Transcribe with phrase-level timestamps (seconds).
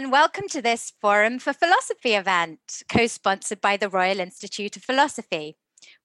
[0.00, 4.82] and welcome to this Forum for Philosophy event, co sponsored by the Royal Institute of
[4.82, 5.58] Philosophy.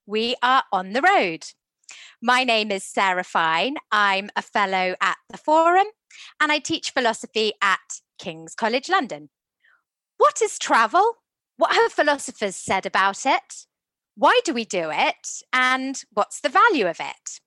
[0.05, 1.45] We are on the road.
[2.21, 3.77] My name is Sarah Fine.
[3.93, 5.87] I'm a fellow at the Forum
[6.41, 9.29] and I teach philosophy at King's College London.
[10.17, 11.13] What is travel?
[11.55, 13.65] What have philosophers said about it?
[14.17, 15.41] Why do we do it?
[15.53, 17.39] And what's the value of it?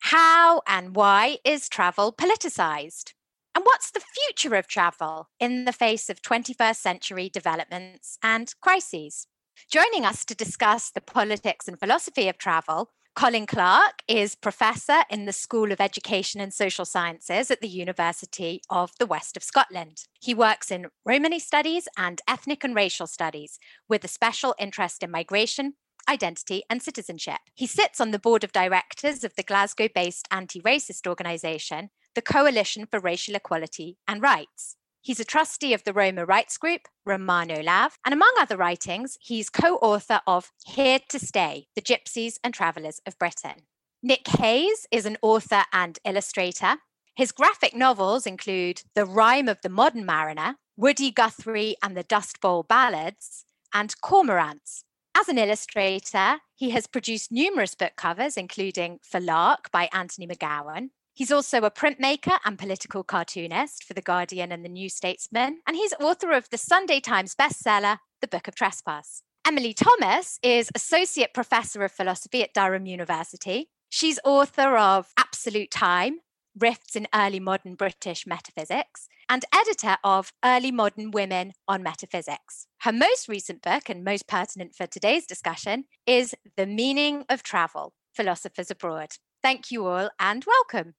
[0.00, 3.14] How and why is travel politicized?
[3.58, 9.26] And what's the future of travel in the face of 21st century developments and crises?
[9.68, 15.24] Joining us to discuss the politics and philosophy of travel, Colin Clark is professor in
[15.24, 20.04] the School of Education and Social Sciences at the University of the West of Scotland.
[20.20, 25.10] He works in Romani studies and ethnic and racial studies with a special interest in
[25.10, 25.74] migration,
[26.08, 27.40] identity, and citizenship.
[27.56, 32.22] He sits on the board of directors of the Glasgow based anti racist organisation the
[32.22, 34.76] Coalition for Racial Equality and Rights.
[35.00, 39.48] He's a trustee of the Roma Rights Group, Romano Lav, and among other writings, he's
[39.48, 43.62] co author of Here to Stay The Gypsies and Travellers of Britain.
[44.02, 46.76] Nick Hayes is an author and illustrator.
[47.16, 52.40] His graphic novels include The Rime of the Modern Mariner, Woody Guthrie and the Dust
[52.40, 54.84] Bowl Ballads, and Cormorants.
[55.16, 60.90] As an illustrator, he has produced numerous book covers, including For Lark by Anthony McGowan,
[61.18, 65.74] He's also a printmaker and political cartoonist for The Guardian and The New Statesman, and
[65.74, 69.24] he's author of the Sunday Times bestseller, The Book of Trespass.
[69.44, 73.68] Emily Thomas is Associate Professor of Philosophy at Durham University.
[73.88, 76.20] She's author of Absolute Time
[76.56, 82.68] Rifts in Early Modern British Metaphysics and editor of Early Modern Women on Metaphysics.
[82.82, 87.92] Her most recent book, and most pertinent for today's discussion, is The Meaning of Travel
[88.14, 89.14] Philosophers Abroad.
[89.42, 90.94] Thank you all and welcome.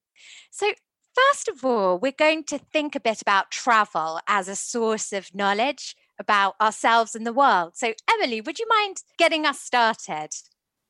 [0.52, 0.74] So,
[1.16, 5.34] first of all, we're going to think a bit about travel as a source of
[5.34, 7.76] knowledge about ourselves and the world.
[7.76, 10.30] So, Emily, would you mind getting us started?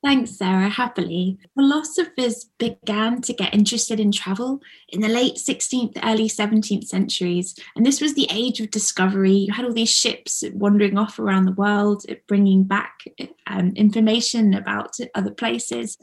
[0.02, 0.70] Thanks, Sarah.
[0.70, 1.38] Happily.
[1.56, 7.54] Philosophers began to get interested in travel in the late 16th, early 17th centuries.
[7.76, 9.34] And this was the age of discovery.
[9.34, 13.04] You had all these ships wandering off around the world, bringing back
[13.48, 15.98] um, information about other places.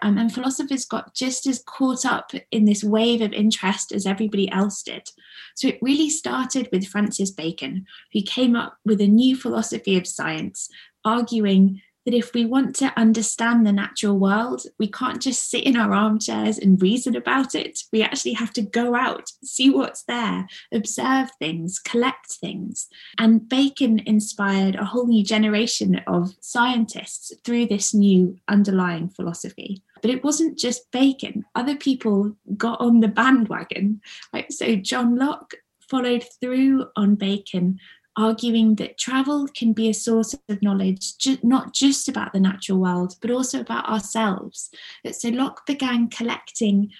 [0.00, 4.48] Um, and philosophers got just as caught up in this wave of interest as everybody
[4.52, 5.08] else did.
[5.56, 10.06] So it really started with Francis Bacon, who came up with a new philosophy of
[10.06, 10.68] science,
[11.04, 15.76] arguing that if we want to understand the natural world, we can't just sit in
[15.76, 17.80] our armchairs and reason about it.
[17.92, 22.88] We actually have to go out, see what's there, observe things, collect things.
[23.18, 29.82] And Bacon inspired a whole new generation of scientists through this new underlying philosophy.
[30.00, 34.00] But it wasn't just Bacon, other people got on the bandwagon.
[34.32, 34.50] Right?
[34.50, 35.54] So John Locke
[35.90, 37.78] followed through on Bacon
[38.20, 42.78] arguing that travel can be a source of knowledge, ju- not just about the natural
[42.78, 44.70] world, but also about ourselves.
[45.10, 46.90] So Locke began collecting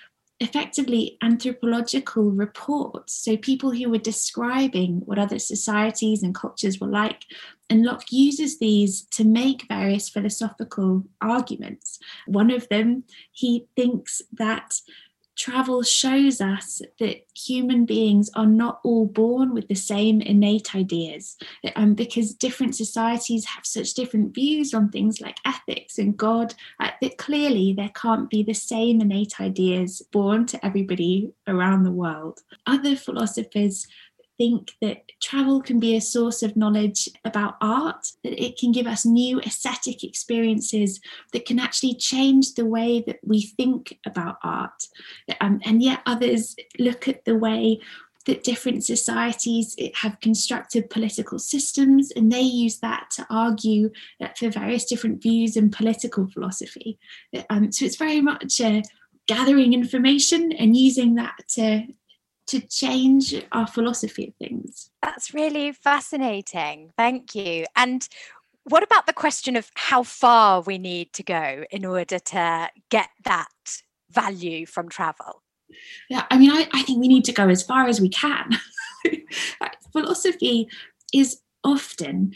[0.40, 7.26] effectively anthropological reports, so people who were describing what other societies and cultures were like.
[7.68, 11.98] And Locke uses these to make various philosophical arguments.
[12.26, 14.80] One of them, he thinks that
[15.36, 21.36] travel shows us that human beings are not all born with the same innate ideas
[21.76, 26.90] um, because different societies have such different views on things like ethics and god uh,
[27.00, 32.40] that clearly there can't be the same innate ideas born to everybody around the world.
[32.66, 33.86] Other philosophers
[34.40, 38.86] think that travel can be a source of knowledge about art, that it can give
[38.86, 40.98] us new aesthetic experiences
[41.34, 44.86] that can actually change the way that we think about art.
[45.42, 47.80] Um, and yet others look at the way
[48.24, 53.90] that different societies have constructed political systems and they use that to argue
[54.38, 56.98] for various different views in political philosophy.
[57.50, 58.80] Um, so it's very much uh,
[59.26, 61.86] gathering information and using that to
[62.50, 64.90] to change our philosophy of things.
[65.02, 66.90] That's really fascinating.
[66.96, 67.66] Thank you.
[67.76, 68.08] And
[68.64, 73.08] what about the question of how far we need to go in order to get
[73.24, 73.48] that
[74.10, 75.42] value from travel?
[76.08, 78.50] Yeah, I mean, I, I think we need to go as far as we can.
[79.92, 80.68] philosophy
[81.12, 82.32] is often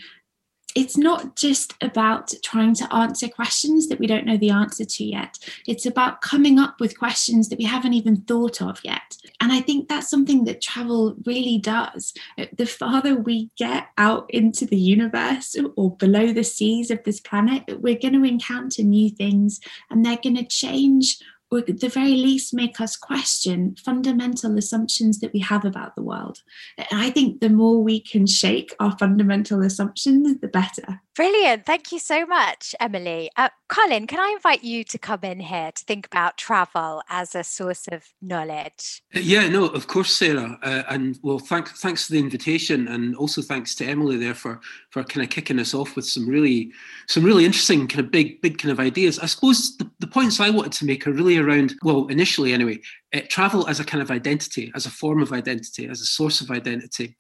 [0.75, 5.05] it's not just about trying to answer questions that we don't know the answer to
[5.05, 5.39] yet.
[5.67, 9.17] It's about coming up with questions that we haven't even thought of yet.
[9.41, 12.13] And I think that's something that travel really does.
[12.57, 17.63] The farther we get out into the universe or below the seas of this planet,
[17.81, 19.61] we're going to encounter new things
[19.91, 21.19] and they're going to change
[21.55, 26.03] or at the very least make us question fundamental assumptions that we have about the
[26.03, 26.43] world.
[26.77, 31.01] And I think the more we can shake our fundamental assumptions, the better.
[31.15, 31.65] Brilliant.
[31.65, 33.31] Thank you so much, Emily.
[33.37, 37.37] Uh, Colin, can I invite you to come in here to think about travel as
[37.37, 39.01] a source of knowledge?
[39.15, 40.59] Uh, yeah, no, of course, Sarah.
[40.61, 44.61] Uh, and well, thank, thanks for the invitation, and also thanks to Emily there for
[44.91, 46.73] for kind of kicking us off with some really
[47.07, 49.21] some really interesting kind of big big kind of ideas.
[49.21, 52.81] I suppose the, the points I wanted to make are really around well, initially anyway,
[53.15, 56.41] uh, travel as a kind of identity, as a form of identity, as a source
[56.41, 57.17] of identity,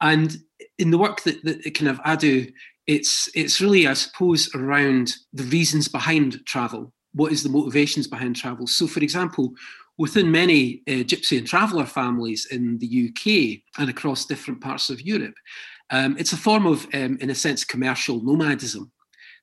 [0.00, 0.36] and
[0.78, 2.46] in the work that, that kind of I do
[2.86, 6.92] it's it's really, I suppose, around the reasons behind travel.
[7.14, 8.66] What is the motivations behind travel?
[8.66, 9.52] So, for example,
[9.98, 15.00] within many uh, gypsy and traveller families in the UK and across different parts of
[15.00, 15.34] Europe,
[15.90, 18.90] um, it's a form of, um, in a sense, commercial nomadism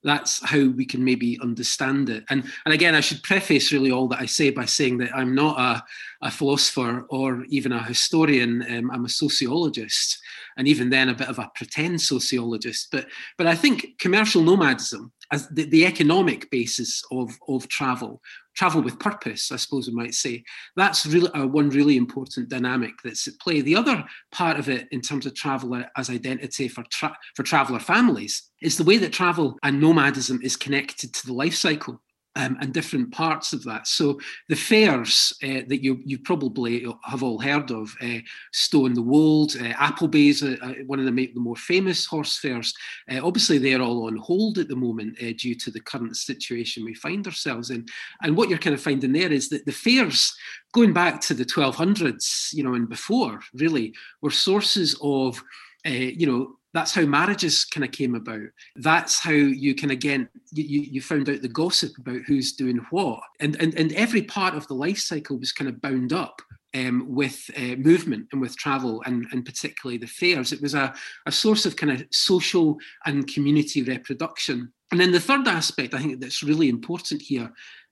[0.03, 2.23] that's how we can maybe understand it.
[2.29, 5.35] And and again, I should preface really all that I say by saying that I'm
[5.35, 5.83] not a,
[6.25, 8.65] a philosopher or even a historian.
[8.69, 10.17] Um, I'm a sociologist,
[10.57, 12.89] and even then, a bit of a pretend sociologist.
[12.91, 13.07] But
[13.37, 18.21] but I think commercial nomadism as the, the economic basis of of travel
[18.55, 20.43] travel with purpose, I suppose we might say.
[20.75, 23.61] That's really uh, one really important dynamic that's at play.
[23.61, 24.03] The other
[24.33, 28.75] part of it, in terms of travel as identity for tra- for traveller families, is
[28.77, 32.01] the way that travel and nomadism is connected to the life cycle
[32.39, 33.87] um, and different parts of that.
[33.87, 38.19] So the fairs uh, that you you probably have all heard of, uh,
[38.53, 42.37] Stow in the Wold, uh, Appleby's, uh, uh, one of the, the, more famous horse
[42.37, 42.73] fairs.
[43.11, 46.93] Uh, obviously, they're all on hold at the moment due to the current situation we
[46.93, 47.85] find ourselves in.
[48.21, 50.33] And what you're kind of finding there is that the fairs,
[50.73, 55.43] going back to the 1200s, you know, and before, really, were sources of
[55.87, 58.47] uh, you know, that's how marriages kind of came about.
[58.75, 63.21] That's how you can again you, you found out the gossip about who's doing what,
[63.39, 66.41] and and and every part of the life cycle was kind of bound up
[66.75, 70.51] um, with uh, movement and with travel and, and particularly the fairs.
[70.51, 70.93] It was a,
[71.25, 74.71] a source of kind of social and community reproduction.
[74.91, 77.51] And then the third aspect I think that's really important here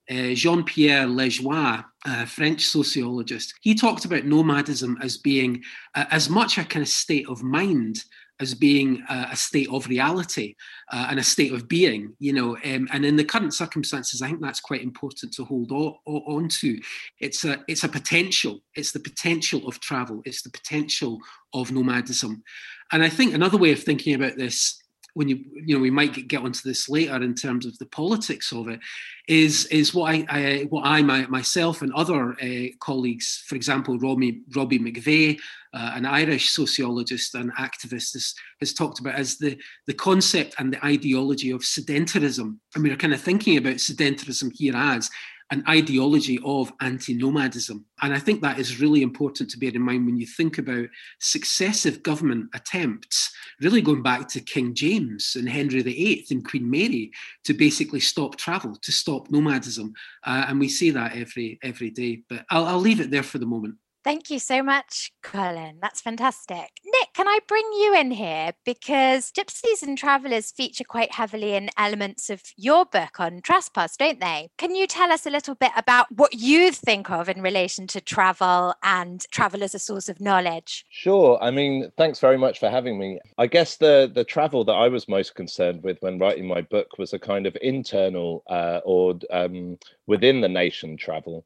[0.10, 5.62] uh, Jean Pierre Liégeois, a French sociologist, he talked about nomadism as being
[5.96, 8.04] uh, as much a kind of state of mind
[8.40, 10.56] as being a, a state of reality
[10.92, 12.58] uh, and a state of being, you know.
[12.66, 16.50] Um, and in the current circumstances, I think that's quite important to hold on, on
[16.50, 16.80] to.
[17.20, 18.60] It's a it's a potential.
[18.76, 20.22] It's the potential of travel.
[20.26, 21.20] It's the potential
[21.54, 22.44] of nomadism.
[22.92, 24.82] And I think another way of thinking about this
[25.14, 28.52] when you you know we might get, onto this later in terms of the politics
[28.52, 28.80] of it
[29.28, 33.98] is is what I, I what I my, myself and other uh, colleagues for example
[33.98, 35.40] Robbie Robbie McVeigh
[35.74, 40.74] uh, an Irish sociologist and activist has, has talked about as the the concept and
[40.74, 42.58] the ideology of sedentarism.
[42.74, 45.10] And we're kind of thinking about sedentarism here as
[45.50, 47.86] an ideology of anti nomadism.
[48.02, 50.88] And I think that is really important to bear in mind when you think about
[51.20, 57.12] successive government attempts, really going back to King James and Henry VIII and Queen Mary
[57.46, 59.94] to basically stop travel, to stop nomadism.
[60.26, 62.24] Uh, and we see that every every day.
[62.28, 63.76] But I'll, I'll leave it there for the moment.
[64.08, 65.80] Thank you so much, Colin.
[65.82, 66.72] That's fantastic.
[66.86, 68.54] Nick, can I bring you in here?
[68.64, 74.22] Because gypsies and travellers feature quite heavily in elements of your book on trespass, don't
[74.22, 74.48] they?
[74.58, 78.00] Can you tell us a little bit about what you think of in relation to
[78.00, 80.86] travel and travel as a source of knowledge?
[80.90, 81.38] Sure.
[81.42, 83.20] I mean, thanks very much for having me.
[83.38, 86.98] I guess the, the travel that I was most concerned with when writing my book
[86.98, 91.44] was a kind of internal uh, or um, within the nation travel.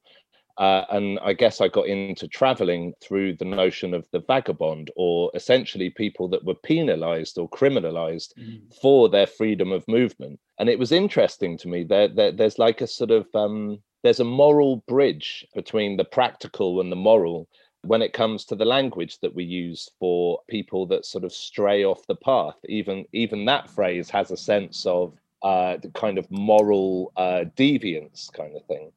[0.58, 5.30] Uh, and I guess I got into traveling through the notion of the vagabond, or
[5.34, 8.60] essentially people that were penalized or criminalized mm.
[8.80, 10.38] for their freedom of movement.
[10.58, 14.20] And it was interesting to me that there, there's like a sort of um, there's
[14.20, 17.48] a moral bridge between the practical and the moral
[17.84, 21.84] when it comes to the language that we use for people that sort of stray
[21.84, 22.56] off the path.
[22.68, 28.32] Even even that phrase has a sense of uh, the kind of moral uh, deviance
[28.32, 28.92] kind of thing.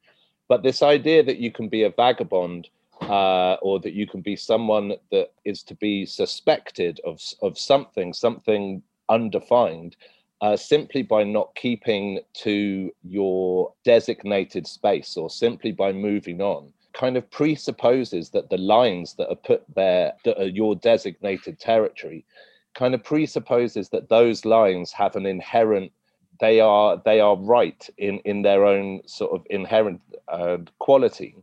[0.47, 2.69] But this idea that you can be a vagabond
[3.01, 8.13] uh, or that you can be someone that is to be suspected of, of something,
[8.13, 9.95] something undefined,
[10.41, 17.17] uh, simply by not keeping to your designated space or simply by moving on kind
[17.17, 22.25] of presupposes that the lines that are put there that are your designated territory
[22.73, 25.91] kind of presupposes that those lines have an inherent
[26.39, 31.35] they are they are right in in their own sort of inherent uh, quality.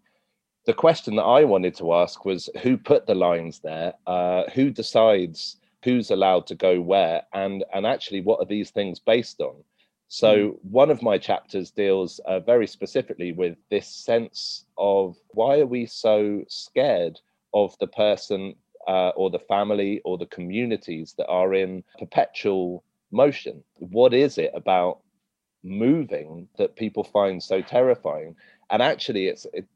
[0.65, 3.95] The question that I wanted to ask was who put the lines there?
[4.07, 7.23] Uh, who decides who's allowed to go where?
[7.33, 9.55] And and actually, what are these things based on?
[10.09, 10.59] So, mm.
[10.63, 15.87] one of my chapters deals uh, very specifically with this sense of why are we
[15.87, 17.19] so scared
[17.55, 18.55] of the person
[18.87, 23.63] uh, or the family or the communities that are in perpetual motion?
[23.77, 25.01] What is it about
[25.63, 28.37] moving that people find so terrifying?
[28.71, 29.67] And actually, it's it,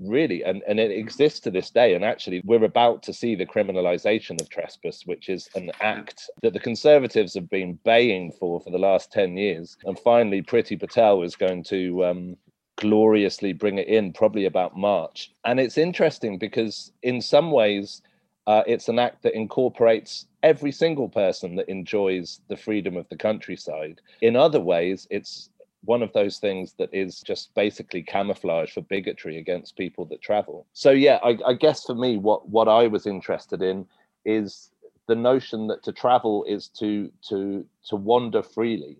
[0.00, 3.46] really and, and it exists to this day and actually we're about to see the
[3.46, 8.70] criminalization of trespass which is an act that the conservatives have been baying for for
[8.70, 12.36] the last 10 years and finally Priti Patel is going to um,
[12.76, 18.02] gloriously bring it in probably about march and it's interesting because in some ways
[18.46, 23.16] uh, it's an act that incorporates every single person that enjoys the freedom of the
[23.16, 25.50] countryside in other ways it's
[25.84, 30.66] one of those things that is just basically camouflage for bigotry against people that travel.
[30.72, 33.86] So yeah, I, I, guess for me, what what I was interested in
[34.24, 34.70] is
[35.06, 38.96] the notion that to travel is to to to wander freely,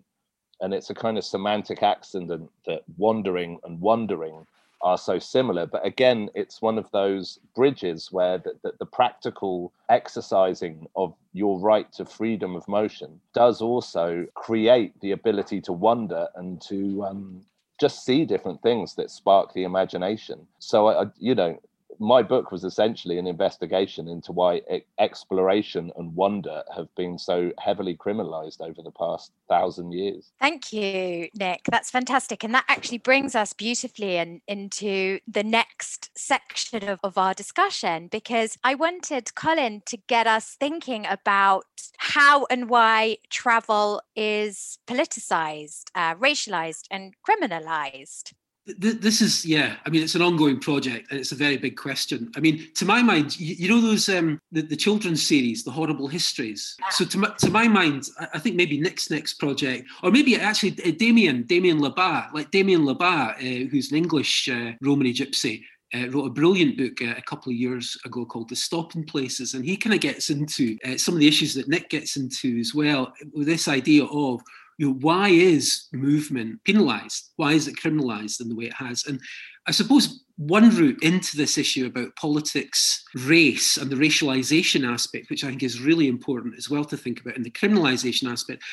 [0.61, 4.45] and it's a kind of semantic accident that wandering and wondering
[4.85, 5.65] are so similar.
[5.65, 11.59] But again, it's one of those bridges where the, the, the, practical exercising of your
[11.59, 17.41] right to freedom of motion does also create the ability to wonder and to um,
[17.79, 20.45] just see different things that spark the imagination.
[20.59, 21.59] So, I, you know,
[21.99, 24.61] my book was essentially an investigation into why
[24.99, 30.31] exploration and wonder have been so heavily criminalized over the past thousand years.
[30.39, 31.61] Thank you, Nick.
[31.69, 32.43] That's fantastic.
[32.43, 38.07] And that actually brings us beautifully in, into the next section of, of our discussion
[38.07, 41.65] because I wanted Colin to get us thinking about
[41.97, 48.33] how and why travel is politicized, uh, racialized, and criminalized
[48.79, 52.31] this is yeah i mean it's an ongoing project and it's a very big question.
[52.35, 55.71] I mean to my mind you, you know those um the, the children's series the
[55.71, 56.75] horrible histories?
[56.91, 60.75] So to my, to my mind i think maybe nick's next project or maybe actually
[60.83, 65.13] uh, damien Damian Le Bas like Damian Le Bas uh, who's an english uh, romany
[65.13, 69.05] gypsy uh, wrote a brilliant book uh, a couple of years ago called The Stopping
[69.05, 72.17] Places, and he kind of gets into uh, some of the issues that Nick gets
[72.17, 74.41] into as well, with this idea of
[74.77, 77.31] you know, why is movement penalized?
[77.37, 79.05] Why is it criminalized in the way it has?
[79.05, 79.19] And
[79.67, 85.43] I suppose one route into this issue about politics, race, and the racialization aspect, which
[85.43, 88.63] I think is really important as well to think about, and the criminalization aspect,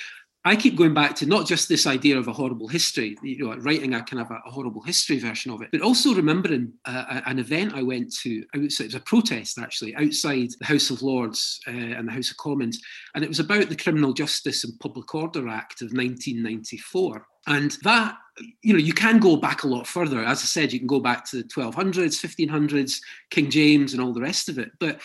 [0.44, 3.56] I keep going back to not just this idea of a horrible history, you know,
[3.58, 7.20] writing a kind of a, a horrible history version of it, but also remembering uh,
[7.26, 11.00] an event I went to outside, it was a protest actually, outside the House of
[11.00, 12.80] Lords uh, and the House of Commons.
[13.14, 17.25] And it was about the Criminal Justice and Public Order Act of 1994.
[17.46, 18.16] And that,
[18.62, 20.25] you know, you can go back a lot further.
[20.25, 24.12] As I said, you can go back to the 1200s, 1500s, King James, and all
[24.12, 24.72] the rest of it.
[24.80, 25.00] But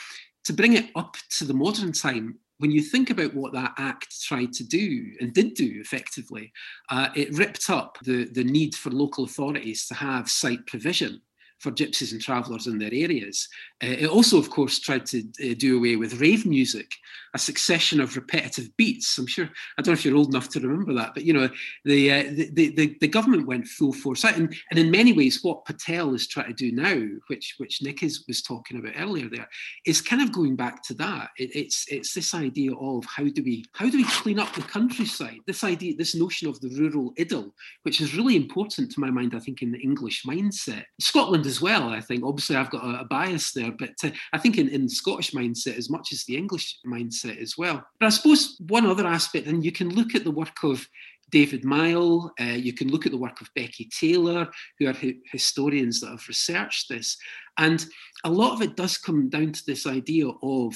[0.45, 4.21] to bring it up to the modern time, when you think about what that act
[4.23, 6.51] tried to do and did do effectively,
[6.89, 11.21] uh, it ripped up the, the need for local authorities to have site provision
[11.59, 13.47] for gypsies and travellers in their areas.
[13.83, 16.91] Uh, it also, of course, tried to uh, do away with rave music,
[17.37, 19.17] a succession of repetitive beats.
[19.17, 21.49] I'm sure I don't know if you're old enough to remember that, but you know,
[21.85, 25.43] the uh, the, the, the government went full force out, and, and in many ways,
[25.43, 29.29] what Patel is trying to do now, which which Nick is, was talking about earlier,
[29.29, 29.47] there,
[29.85, 31.29] is kind of going back to that.
[31.37, 34.63] It, it's it's this idea of how do we how do we clean up the
[34.63, 35.39] countryside?
[35.45, 37.53] This idea, this notion of the rural idyll,
[37.83, 39.35] which is really important to my mind.
[39.35, 41.89] I think in the English mindset, Scotland as well.
[41.89, 44.89] I think obviously I've got a, a bias there, but uh, I think in, in
[44.89, 47.85] Scottish mindset as much as the English mindset as well.
[47.99, 50.87] But I suppose one other aspect, and you can look at the work of
[51.29, 54.47] David Mayall, uh, you can look at the work of Becky Taylor,
[54.79, 57.17] who are hi- historians that have researched this.
[57.57, 57.85] And
[58.23, 60.73] a lot of it does come down to this idea of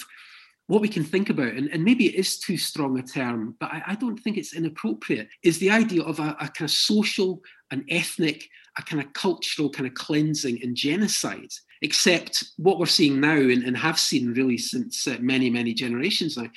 [0.68, 3.72] what we can think about, and, and maybe it is too strong a term, but
[3.72, 7.42] I, I don't think it's inappropriate, is the idea of a, a kind of social,
[7.72, 11.52] an ethnic, a kind of cultural kind of cleansing and genocide.
[11.82, 16.38] Except what we're seeing now and, and have seen really since uh, many, many generations
[16.38, 16.48] now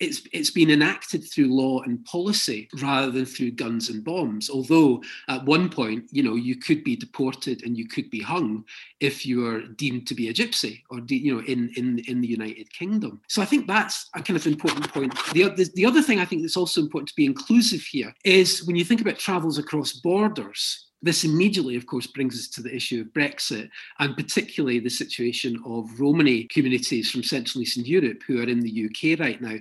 [0.00, 4.50] it's it's been enacted through law and policy rather than through guns and bombs.
[4.50, 8.64] Although at one point, you know, you could be deported and you could be hung
[9.00, 12.20] if you are deemed to be a gypsy or de- you know in in in
[12.20, 13.20] the United Kingdom.
[13.28, 15.14] So I think that's a kind of important point.
[15.32, 18.64] The, the the other thing I think that's also important to be inclusive here is
[18.66, 20.80] when you think about travels across borders.
[21.04, 23.68] This immediately, of course, brings us to the issue of Brexit
[23.98, 28.86] and particularly the situation of Romani communities from Central Eastern Europe who are in the
[28.86, 29.56] UK right now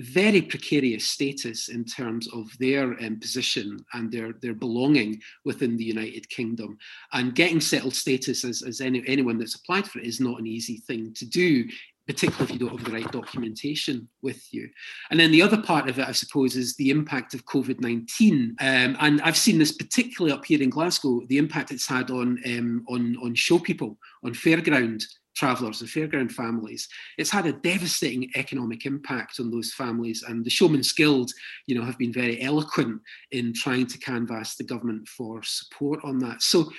[0.00, 5.84] very precarious status in terms of their um, position and their, their belonging within the
[5.84, 6.76] United Kingdom.
[7.12, 10.46] And getting settled status as, as any, anyone that's applied for it is not an
[10.46, 11.64] easy thing to do
[12.06, 14.68] particularly if you don't have the right documentation with you.
[15.10, 18.56] And then the other part of it, I suppose, is the impact of COVID 19.
[18.60, 22.38] Um, and I've seen this particularly up here in Glasgow, the impact it's had on,
[22.46, 26.88] um, on, on show people, on fairground travellers and fairground families.
[27.18, 31.30] It's had a devastating economic impact on those families, and the Showmen's Guild,
[31.66, 33.00] you know, have been very eloquent
[33.32, 36.42] in trying to canvass the government for support on that.
[36.42, 36.70] So,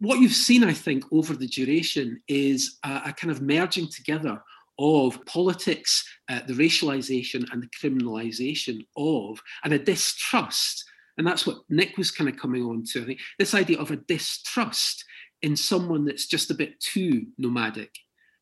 [0.00, 4.42] what you've seen, I think, over the duration is a, a kind of merging together
[4.80, 10.84] of politics, uh, the racialization and the criminalization of, and a distrust.
[11.18, 13.02] And that's what Nick was kind of coming on to.
[13.02, 15.04] I think this idea of a distrust
[15.42, 17.90] in someone that's just a bit too nomadic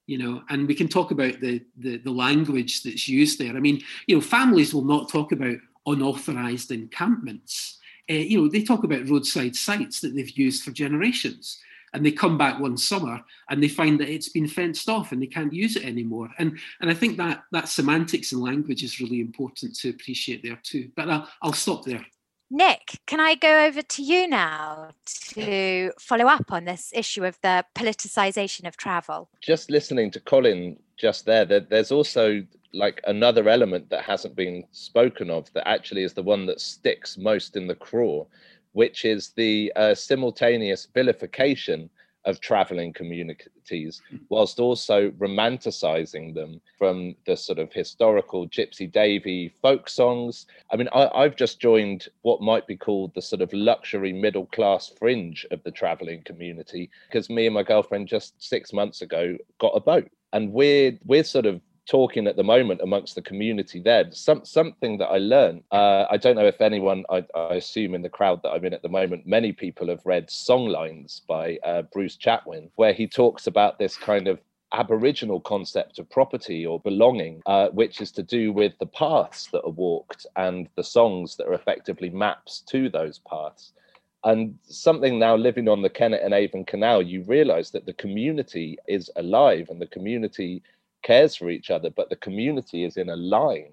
[0.08, 3.60] you know and we can talk about the, the the language that's used there i
[3.60, 7.78] mean you know families will not talk about unauthorized encampments
[8.10, 11.60] uh, you know they talk about roadside sites that they've used for generations
[11.94, 15.22] and they come back one summer and they find that it's been fenced off and
[15.22, 16.28] they can't use it anymore.
[16.38, 20.58] And and i think that that semantics and language is really important to appreciate there
[20.62, 20.90] too.
[20.96, 22.04] But i'll, I'll stop there.
[22.50, 24.92] Nick, can I go over to you now
[25.34, 29.28] to follow up on this issue of the politicisation of travel?
[29.42, 32.42] Just listening to Colin just there, there's also
[32.72, 37.18] like another element that hasn't been spoken of that actually is the one that sticks
[37.18, 38.24] most in the craw,
[38.72, 41.90] which is the uh, simultaneous vilification
[42.24, 44.16] of traveling communities, hmm.
[44.28, 50.46] whilst also romanticizing them from the sort of historical Gypsy Davy folk songs.
[50.70, 54.46] I mean, I, have just joined what might be called the sort of luxury middle
[54.46, 59.36] class fringe of the traveling community because me and my girlfriend just six months ago
[59.58, 60.10] got a boat.
[60.34, 64.04] And we're we're sort of talking at the moment amongst the community there.
[64.12, 65.64] Some something that I learned.
[65.72, 67.04] Uh, I don't know if anyone.
[67.10, 70.04] I, I, assume in the crowd that I'm in at the moment, many people have
[70.04, 74.38] read Songlines by uh, Bruce Chatwin, where he talks about this kind of
[74.72, 79.64] Aboriginal concept of property or belonging, uh, which is to do with the paths that
[79.64, 83.72] are walked and the songs that are effectively maps to those paths.
[84.24, 88.76] And something now living on the Kennet and Avon Canal, you realize that the community
[88.86, 90.62] is alive and the community
[91.02, 93.72] cares for each other, but the community is in a line.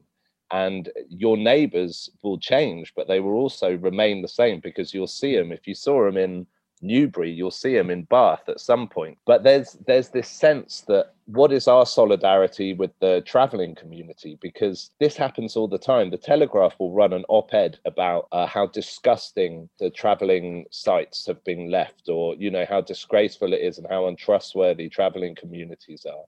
[0.52, 5.36] And your neighbors will change, but they will also remain the same because you'll see
[5.36, 5.52] them.
[5.52, 6.46] If you saw them in
[6.82, 9.18] Newbury, you'll see them in Bath at some point.
[9.26, 14.38] But there's there's this sense that what is our solidarity with the traveling community?
[14.42, 16.10] Because this happens all the time.
[16.10, 21.72] The Telegraph will run an op-ed about uh, how disgusting the traveling sites have been
[21.72, 26.26] left, or you know how disgraceful it is and how untrustworthy traveling communities are.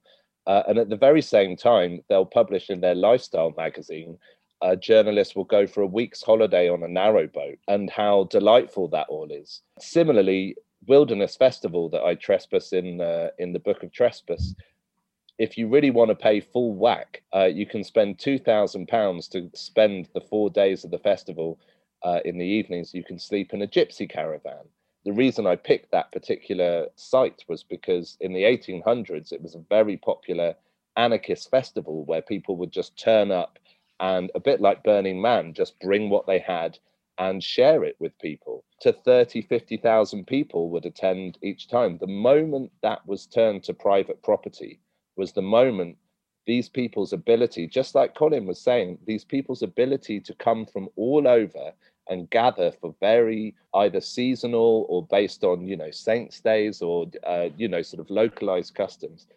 [0.47, 4.17] Uh, and at the very same time, they'll publish in their lifestyle magazine
[4.61, 9.07] a journalist will go for a week's holiday on a narrowboat and how delightful that
[9.07, 9.61] all is.
[9.79, 10.55] Similarly,
[10.87, 14.55] Wilderness Festival that I trespass in uh, in the Book of Trespass.
[15.37, 19.27] If you really want to pay full whack, uh, you can spend two thousand pounds
[19.29, 21.59] to spend the four days of the festival.
[22.03, 24.65] Uh, in the evenings, you can sleep in a gypsy caravan
[25.05, 29.63] the reason I picked that particular site was because in the 1800s, it was a
[29.69, 30.55] very popular
[30.95, 33.59] anarchist festival where people would just turn up
[33.99, 36.77] and, a bit like Burning Man, just bring what they had
[37.17, 38.63] and share it with people.
[38.81, 41.97] To 30, 50,000 people would attend each time.
[41.97, 44.79] The moment that was turned to private property
[45.15, 45.97] was the moment
[46.45, 51.27] these people's ability, just like Colin was saying, these people's ability to come from all
[51.27, 51.73] over
[52.09, 57.49] and gather for very either seasonal or based on you know saints days or uh,
[57.57, 59.27] you know sort of localized customs.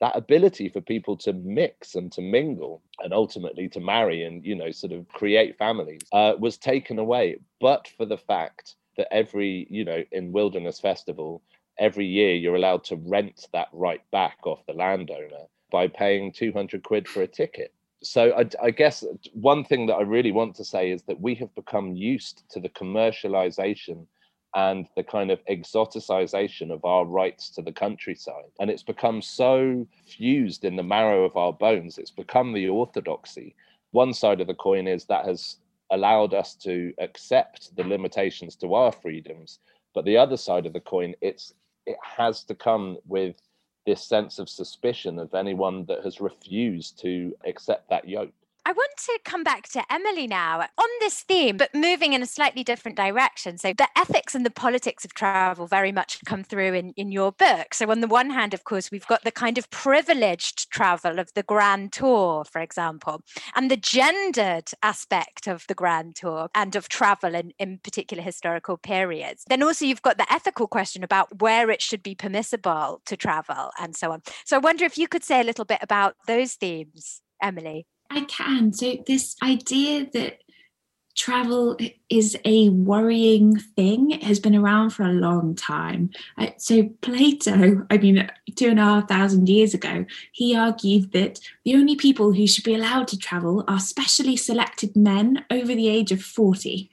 [0.00, 4.54] That ability for people to mix and to mingle and ultimately to marry and you
[4.54, 7.38] know sort of create families uh, was taken away.
[7.60, 11.42] But for the fact that every you know in wilderness festival
[11.78, 16.82] every year you're allowed to rent that right back off the landowner by paying 200
[16.82, 17.72] quid for a ticket
[18.02, 21.34] so I, I, guess one thing that I really want to say is that we
[21.36, 24.06] have become used to the commercialization
[24.54, 28.50] and the kind of exoticization of our rights to the countryside.
[28.60, 31.96] And it's become so fused in the marrow of our bones.
[31.96, 33.54] It's become the orthodoxy.
[33.92, 35.56] One side of the coin is that has
[35.90, 39.60] allowed us to accept the limitations to our freedoms.
[39.94, 41.54] But the other side of the coin, it's
[41.86, 43.36] it has to come with
[43.86, 48.32] this sense of suspicion of anyone that has refused to accept that yoke.
[48.64, 52.26] I want to come back to Emily now on this theme, but moving in a
[52.26, 53.58] slightly different direction.
[53.58, 57.32] So, the ethics and the politics of travel very much come through in, in your
[57.32, 57.74] book.
[57.74, 61.34] So, on the one hand, of course, we've got the kind of privileged travel of
[61.34, 63.22] the Grand Tour, for example,
[63.56, 68.76] and the gendered aspect of the Grand Tour and of travel in, in particular historical
[68.76, 69.44] periods.
[69.48, 73.70] Then also, you've got the ethical question about where it should be permissible to travel
[73.80, 74.22] and so on.
[74.44, 77.86] So, I wonder if you could say a little bit about those themes, Emily.
[78.12, 78.72] I can.
[78.72, 80.38] So, this idea that
[81.14, 81.76] travel
[82.08, 86.10] is a worrying thing has been around for a long time.
[86.56, 91.74] So, Plato, I mean, two and a half thousand years ago, he argued that the
[91.74, 96.12] only people who should be allowed to travel are specially selected men over the age
[96.12, 96.90] of 40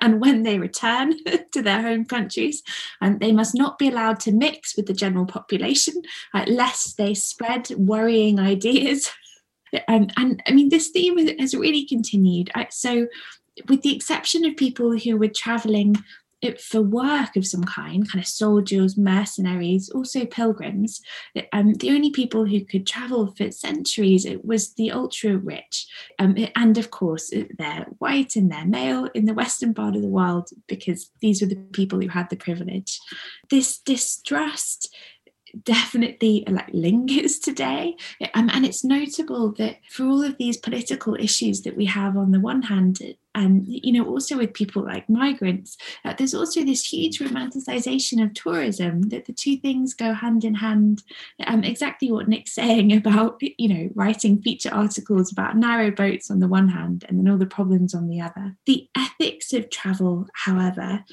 [0.00, 1.14] and when they return
[1.52, 2.62] to their home countries,
[3.00, 6.02] and um, they must not be allowed to mix with the general population,
[6.34, 9.10] uh, lest they spread worrying ideas
[9.88, 12.50] and, and I mean, this theme has really continued.
[12.70, 13.06] So,
[13.68, 15.96] with the exception of people who were traveling
[16.58, 21.02] for work of some kind, kind of soldiers, mercenaries, also pilgrims,
[21.52, 25.86] um, the only people who could travel for centuries it was the ultra rich.
[26.18, 30.08] Um, and of course, they're white and they're male in the Western part of the
[30.08, 32.98] world because these were the people who had the privilege.
[33.50, 34.94] This distrust
[35.64, 37.96] definitely like lingers today.
[38.34, 42.32] Um, and it's notable that for all of these political issues that we have on
[42.32, 43.00] the one hand
[43.34, 48.34] and you know also with people like migrants uh, there's also this huge romanticization of
[48.34, 51.02] tourism that the two things go hand in hand.
[51.46, 56.40] Um, exactly what nick's saying about you know writing feature articles about narrow boats on
[56.40, 58.56] the one hand and then all the problems on the other.
[58.66, 61.04] The ethics of travel however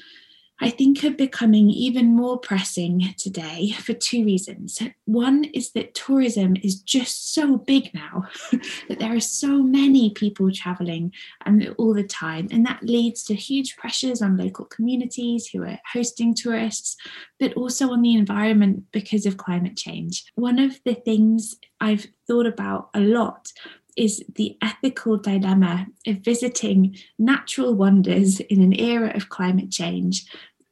[0.60, 4.82] I think are becoming even more pressing today for two reasons.
[5.04, 8.24] One is that tourism is just so big now
[8.88, 11.12] that there are so many people traveling
[11.46, 15.78] um, all the time, and that leads to huge pressures on local communities who are
[15.92, 16.96] hosting tourists,
[17.38, 20.24] but also on the environment because of climate change.
[20.34, 23.52] One of the things I've thought about a lot
[23.98, 30.24] is the ethical dilemma of visiting natural wonders in an era of climate change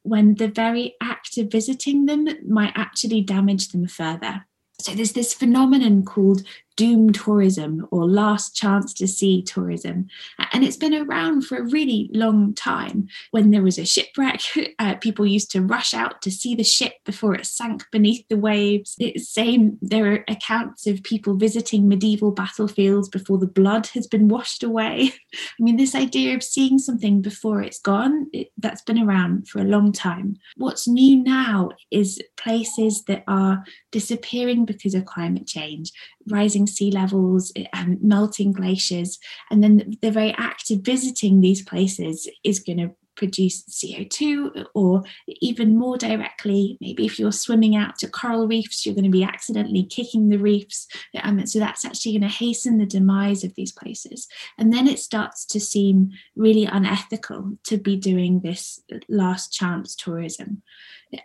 [0.07, 4.47] when the very act of visiting them might actually damage them further.
[4.81, 6.43] So there's this phenomenon called
[6.77, 10.07] doom tourism or last chance to see tourism.
[10.53, 13.09] And it's been around for a really long time.
[13.31, 14.41] When there was a shipwreck,
[14.79, 18.37] uh, people used to rush out to see the ship before it sank beneath the
[18.37, 18.95] waves.
[18.99, 24.29] It's same, there are accounts of people visiting medieval battlefields before the blood has been
[24.29, 25.13] washed away.
[25.35, 29.61] I mean, this idea of seeing something before it's gone, it, that's been around for
[29.61, 30.37] a long time.
[30.57, 35.93] What's new now is places that are disappearing because of climate change,
[36.29, 39.19] rising sea levels and melting glaciers.
[39.51, 44.65] And then the very act of visiting these places is going to produce CO2, uh,
[44.75, 45.03] or
[45.41, 49.25] even more directly, maybe if you're swimming out to coral reefs, you're going to be
[49.25, 50.87] accidentally kicking the reefs.
[51.23, 54.29] Um, so that's actually going to hasten the demise of these places.
[54.59, 59.97] And then it starts to seem really unethical to be doing this uh, last chance
[59.97, 60.63] tourism.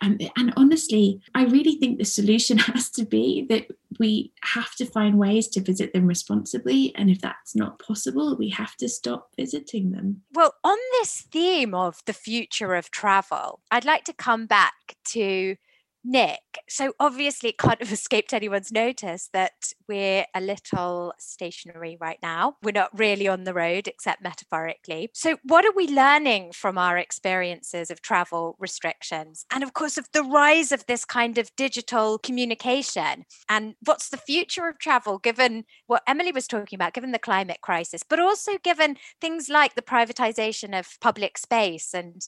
[0.02, 3.68] And, and honestly, I really think the solution has to be that
[4.00, 6.94] we have to find ways to visit them responsibly.
[6.96, 10.22] And if that's not possible, we have to stop visiting them.
[10.34, 14.74] Well, on this theme of the future of travel, I'd like to come back
[15.06, 15.56] to
[16.04, 22.18] Nick, so obviously it can't have escaped anyone's notice that we're a little stationary right
[22.24, 22.56] now.
[22.64, 25.10] We're not really on the road except metaphorically.
[25.14, 29.46] So, what are we learning from our experiences of travel restrictions?
[29.52, 33.26] And of course, of the rise of this kind of digital communication?
[33.48, 37.62] And what's the future of travel given what Emily was talking about, given the climate
[37.62, 42.22] crisis, but also given things like the privatization of public space and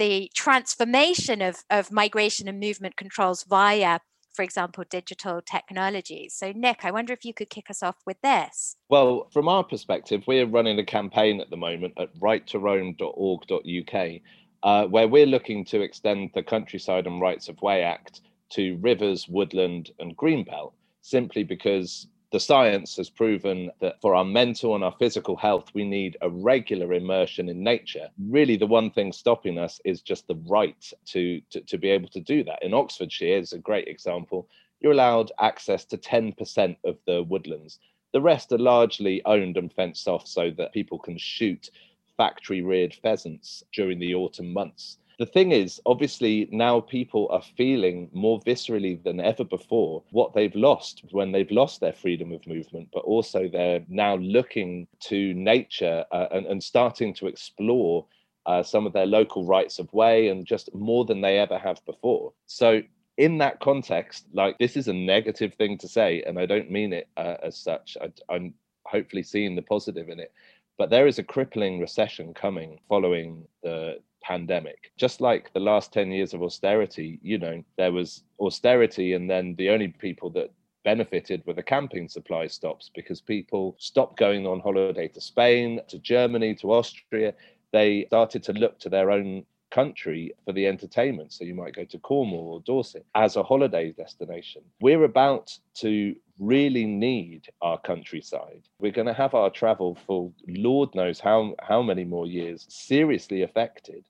[0.00, 4.00] the transformation of, of migration and movement controls via
[4.32, 6.34] for example, digital technologies.
[6.34, 8.76] So, Nick, I wonder if you could kick us off with this.
[8.88, 14.20] Well, from our perspective, we're running a campaign at the moment at righttoroam.org.uk,
[14.62, 19.26] uh, where we're looking to extend the Countryside and Rights of Way Act to rivers,
[19.28, 24.94] woodland, and greenbelt, simply because the science has proven that for our mental and our
[24.98, 28.08] physical health, we need a regular immersion in nature.
[28.28, 32.08] Really, the one thing stopping us is just the right to, to, to be able
[32.10, 32.62] to do that.
[32.62, 34.48] In Oxfordshire is a great example.
[34.80, 37.80] You're allowed access to 10% of the woodlands.
[38.12, 41.70] The rest are largely owned and fenced off so that people can shoot
[42.16, 48.08] factory reared pheasants during the autumn months the thing is, obviously, now people are feeling
[48.10, 52.88] more viscerally than ever before what they've lost when they've lost their freedom of movement,
[52.90, 58.06] but also they're now looking to nature uh, and, and starting to explore
[58.46, 61.84] uh, some of their local rights of way and just more than they ever have
[61.84, 62.32] before.
[62.46, 62.80] So,
[63.18, 66.94] in that context, like this is a negative thing to say, and I don't mean
[66.94, 67.98] it uh, as such.
[68.00, 68.54] I, I'm
[68.86, 70.32] hopefully seeing the positive in it.
[70.78, 73.98] But there is a crippling recession coming following the
[74.30, 74.92] pandemic.
[74.96, 79.56] Just like the last 10 years of austerity, you know, there was austerity, and then
[79.56, 80.52] the only people that
[80.84, 85.98] benefited were the camping supply stops because people stopped going on holiday to Spain, to
[85.98, 87.34] Germany, to Austria.
[87.72, 91.32] They started to look to their own country for the entertainment.
[91.32, 94.62] So you might go to Cornwall or Dorset as a holiday destination.
[94.80, 98.62] We're about to really need our countryside.
[98.78, 103.42] We're going to have our travel for Lord knows how, how many more years seriously
[103.42, 104.04] affected.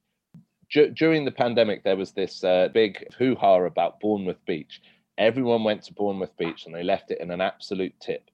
[0.72, 4.80] D- during the pandemic, there was this uh, big hoo ha about Bournemouth Beach.
[5.18, 8.30] Everyone went to Bournemouth Beach and they left it in an absolute tip.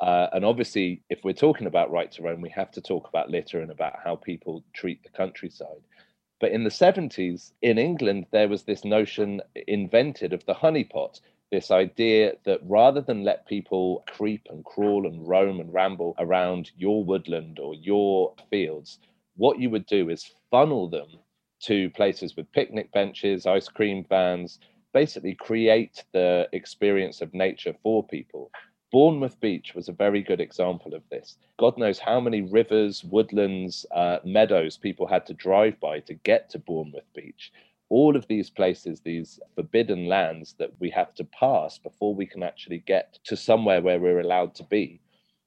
[0.00, 3.30] Uh, and obviously, if we're talking about right to roam, we have to talk about
[3.30, 5.82] litter and about how people treat the countryside.
[6.40, 11.72] But in the 70s, in England, there was this notion invented of the honeypot, this
[11.72, 17.04] idea that rather than let people creep and crawl and roam and ramble around your
[17.04, 19.00] woodland or your fields,
[19.36, 21.08] what you would do is funnel them
[21.64, 24.58] to places with picnic benches, ice cream vans,
[24.92, 28.50] basically create the experience of nature for people.
[28.92, 31.36] Bournemouth Beach was a very good example of this.
[31.58, 36.48] God knows how many rivers, woodlands, uh, meadows people had to drive by to get
[36.50, 37.52] to Bournemouth Beach.
[37.88, 42.44] All of these places, these forbidden lands that we have to pass before we can
[42.44, 45.00] actually get to somewhere where we're allowed to be.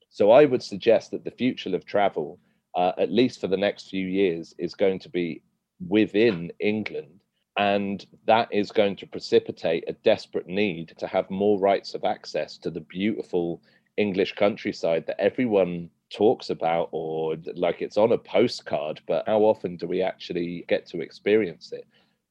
[0.10, 2.40] So I would suggest that the future of travel,
[2.76, 5.42] uh, at least for the next few years, is going to be
[5.80, 7.18] within England
[7.58, 12.58] and that is going to precipitate a desperate need to have more rights of access
[12.60, 13.62] to the beautiful
[13.98, 19.76] English countryside that everyone talks about or like it's on a postcard, but how often
[19.76, 21.86] do we actually get to experience it?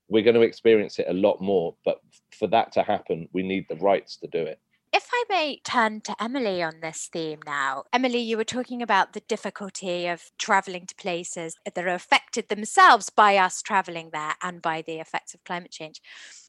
[0.09, 2.01] We're going to experience it a lot more, but
[2.39, 4.61] for that to happen, we need the rights to do it.
[5.07, 7.85] If I may turn to Emily on this theme now.
[7.93, 13.09] Emily, you were talking about the difficulty of traveling to places that are affected themselves
[13.09, 16.01] by us traveling there and by the effects of climate change.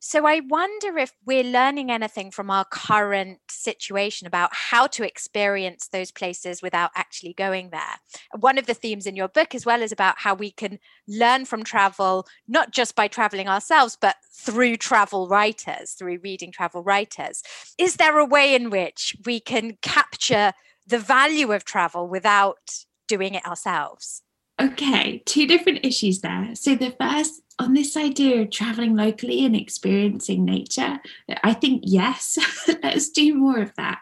[0.10, 5.90] So I wonder if we're learning anything from our current situation about how to experience
[5.90, 8.00] those places without actually going there.
[8.40, 11.44] One of the themes in your book, as well, is about how we can learn
[11.44, 17.44] from travel, not just by traveling ourselves, but through travel writers, through reading travel writers.
[17.78, 20.54] Is there a way in which we can capture
[20.88, 24.22] the value of travel without doing it ourselves?
[24.58, 26.52] Okay, two different issues there.
[26.56, 31.00] So the first on this idea of traveling locally and experiencing nature,
[31.44, 32.38] I think yes,
[32.84, 34.00] let's do more of that.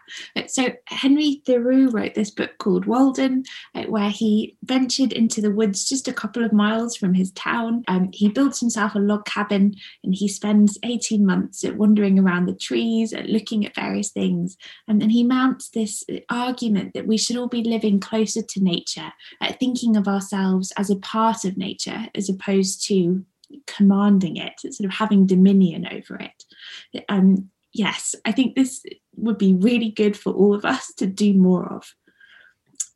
[0.48, 5.88] So Henry Thoreau wrote this book called Walden, uh, where he ventured into the woods
[5.88, 7.82] just a couple of miles from his town.
[7.88, 12.54] Um, he builds himself a log cabin and he spends 18 months wandering around the
[12.54, 14.58] trees, looking at various things.
[14.86, 19.12] And then he mounts this argument that we should all be living closer to nature,
[19.40, 23.24] uh, thinking of ourselves as a part of nature as opposed to
[23.66, 27.04] commanding it, sort of having dominion over it.
[27.08, 28.84] Um, yes, I think this
[29.16, 31.94] would be really good for all of us to do more of.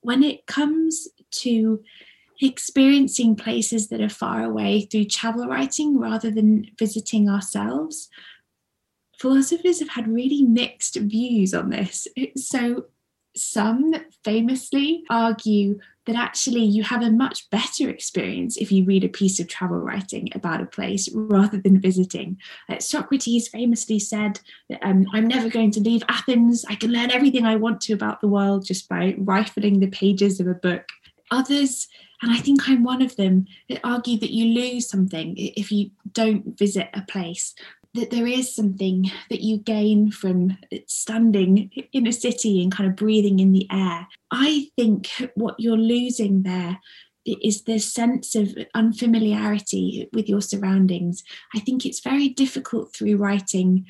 [0.02, 1.08] When it comes
[1.42, 1.82] to
[2.40, 8.08] experiencing places that are far away through travel writing rather than visiting ourselves,
[9.18, 12.08] philosophers have had really mixed views on this.
[12.36, 12.86] So,
[13.36, 15.78] some famously argue
[16.10, 19.78] that actually you have a much better experience if you read a piece of travel
[19.78, 22.36] writing about a place rather than visiting.
[22.68, 24.40] Uh, Socrates famously said,
[24.82, 26.64] um, I'm never going to leave Athens.
[26.68, 30.40] I can learn everything I want to about the world just by rifling the pages
[30.40, 30.88] of a book.
[31.30, 31.86] Others,
[32.22, 33.46] and I think I'm one of them,
[33.84, 37.54] argue that you lose something if you don't visit a place
[37.94, 42.96] that there is something that you gain from standing in a city and kind of
[42.96, 44.06] breathing in the air.
[44.30, 46.78] I think what you're losing there
[47.26, 51.22] is the sense of unfamiliarity with your surroundings.
[51.54, 53.86] I think it's very difficult through writing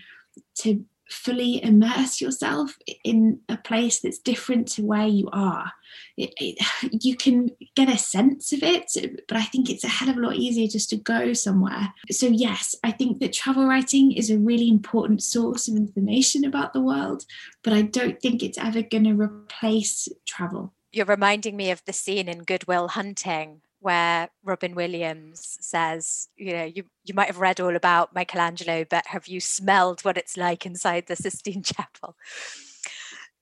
[0.57, 5.73] to fully immerse yourself in a place that's different to where you are.
[6.17, 6.59] It, it,
[7.05, 8.93] you can get a sense of it,
[9.29, 11.93] but I think it's a hell of a lot easier just to go somewhere.
[12.11, 16.73] So, yes, I think that travel writing is a really important source of information about
[16.73, 17.25] the world,
[17.63, 20.73] but I don't think it's ever going to replace travel.
[20.93, 26.53] You're reminding me of the scene in Good Will Hunting where Robin Williams says, you
[26.53, 30.37] know, you, you might have read all about Michelangelo, but have you smelled what it's
[30.37, 32.17] like inside the Sistine Chapel?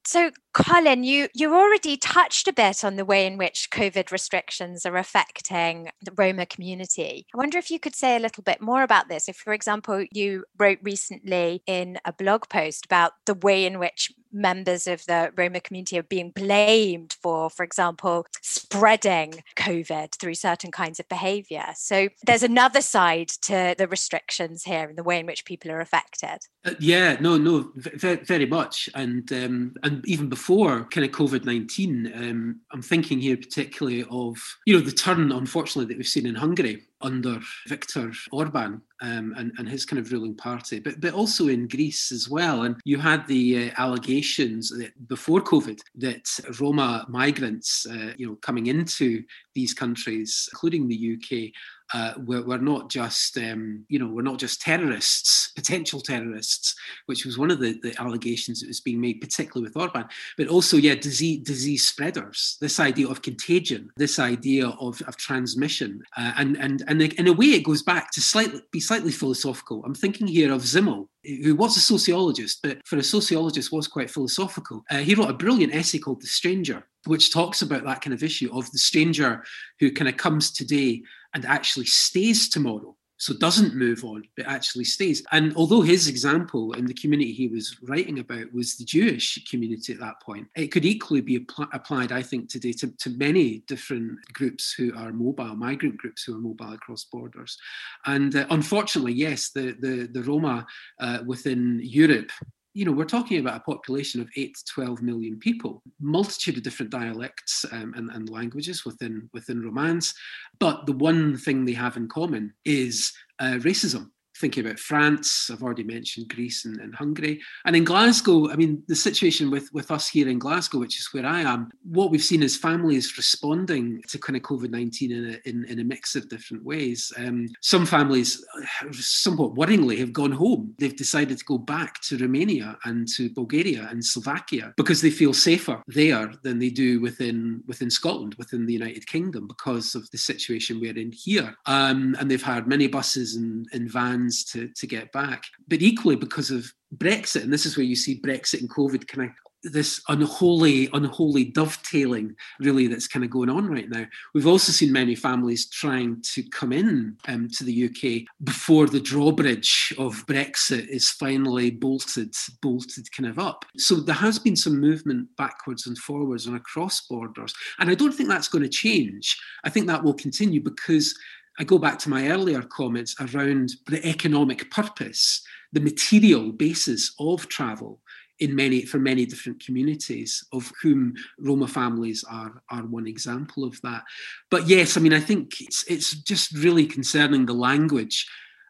[0.08, 4.86] So, Colin, you, you already touched a bit on the way in which COVID restrictions
[4.86, 7.26] are affecting the Roma community.
[7.34, 9.28] I wonder if you could say a little bit more about this.
[9.28, 14.10] If, for example, you wrote recently in a blog post about the way in which
[14.32, 20.70] members of the Roma community are being blamed for, for example, spreading COVID through certain
[20.70, 21.66] kinds of behavior.
[21.76, 25.80] So there's another side to the restrictions here and the way in which people are
[25.80, 26.38] affected.
[26.64, 31.44] Uh, yeah, no, no, very, very much, and um, and even before kind of COVID
[31.44, 34.36] nineteen, um, I'm thinking here particularly of
[34.66, 39.52] you know the turn, unfortunately, that we've seen in Hungary under Viktor Orban um, and,
[39.58, 42.62] and his kind of ruling party, but but also in Greece as well.
[42.62, 46.28] And you had the uh, allegations that before COVID that
[46.60, 49.22] Roma migrants, uh, you know, coming into
[49.54, 51.52] these countries, including the UK,
[51.94, 56.74] uh, we're, we're, not just um, you know we're not just terrorists potential terrorists
[57.06, 60.04] which was one of the, the allegations that was being made particularly with Orban
[60.36, 62.56] but also yeah disease disease spreaders.
[62.60, 66.02] This idea of contagion this idea of, of transmission.
[66.16, 69.82] Uh, and and and in a way it goes back to slightly be slightly philosophical.
[69.84, 71.08] I'm thinking here of Simmel
[71.42, 74.84] who was a sociologist but for a sociologist was quite philosophical.
[74.90, 78.22] Uh, he wrote a brilliant essay called The Stranger which talks about that kind of
[78.22, 79.42] issue of the stranger
[79.80, 81.02] who kind of comes today
[81.34, 82.94] and actually stays tomorrow.
[83.20, 85.24] So doesn't move on, but actually stays.
[85.32, 89.92] And although his example in the community he was writing about was the Jewish community
[89.92, 93.64] at that point, it could equally be apl- applied, I think, today to, to many
[93.66, 97.58] different groups who are mobile, migrant groups who are mobile across borders.
[98.06, 100.64] And uh, unfortunately, yes, the the, the Roma
[101.00, 102.30] uh, within Europe
[102.74, 106.62] you know, we're talking about a population of eight to 12 million people, multitude of
[106.62, 110.14] different dialects um, and, and languages within, within Romanes.
[110.58, 115.62] But the one thing they have in common is uh, racism thinking about France, I've
[115.62, 117.40] already mentioned Greece and, and, Hungary.
[117.64, 121.08] And in Glasgow, I mean, the situation with, with us here in Glasgow, which is
[121.12, 125.38] where I am, what we've seen is families responding to kind of COVID 19 in
[125.44, 127.12] in, in a mix of different ways.
[127.16, 128.44] Um, some families,
[128.92, 130.74] somewhat worryingly, have gone home.
[130.78, 135.34] They've decided to go back to Romania and to Bulgaria and Slovakia because they feel
[135.34, 140.18] safer there than they do within, within Scotland, within the United Kingdom, because of the
[140.18, 141.54] situation we're in here.
[141.66, 145.44] Um, and they've had many buses and, and vans to, to get back.
[145.66, 149.28] But equally because of Brexit, and this is where you see Brexit and COVID kind
[149.28, 154.04] of this unholy, unholy dovetailing really that's kind of going on right now.
[154.34, 159.00] We've also seen many families trying to come in um, to the UK before the
[159.00, 163.64] drawbridge of Brexit is finally bolted, bolted kind of up.
[163.76, 167.52] So there has been some movement backwards and forwards and across borders.
[167.78, 169.36] And I don't think that's going to change.
[169.64, 171.18] I think that will continue because
[171.58, 175.42] I go back to my earlier comments around the economic purpose,
[175.72, 178.00] the material basis of travel
[178.38, 183.80] in many for many different communities, of whom Roma families are are one example of
[183.82, 184.04] that.
[184.50, 188.28] But yes, I mean, I think it's it's just really concerning the language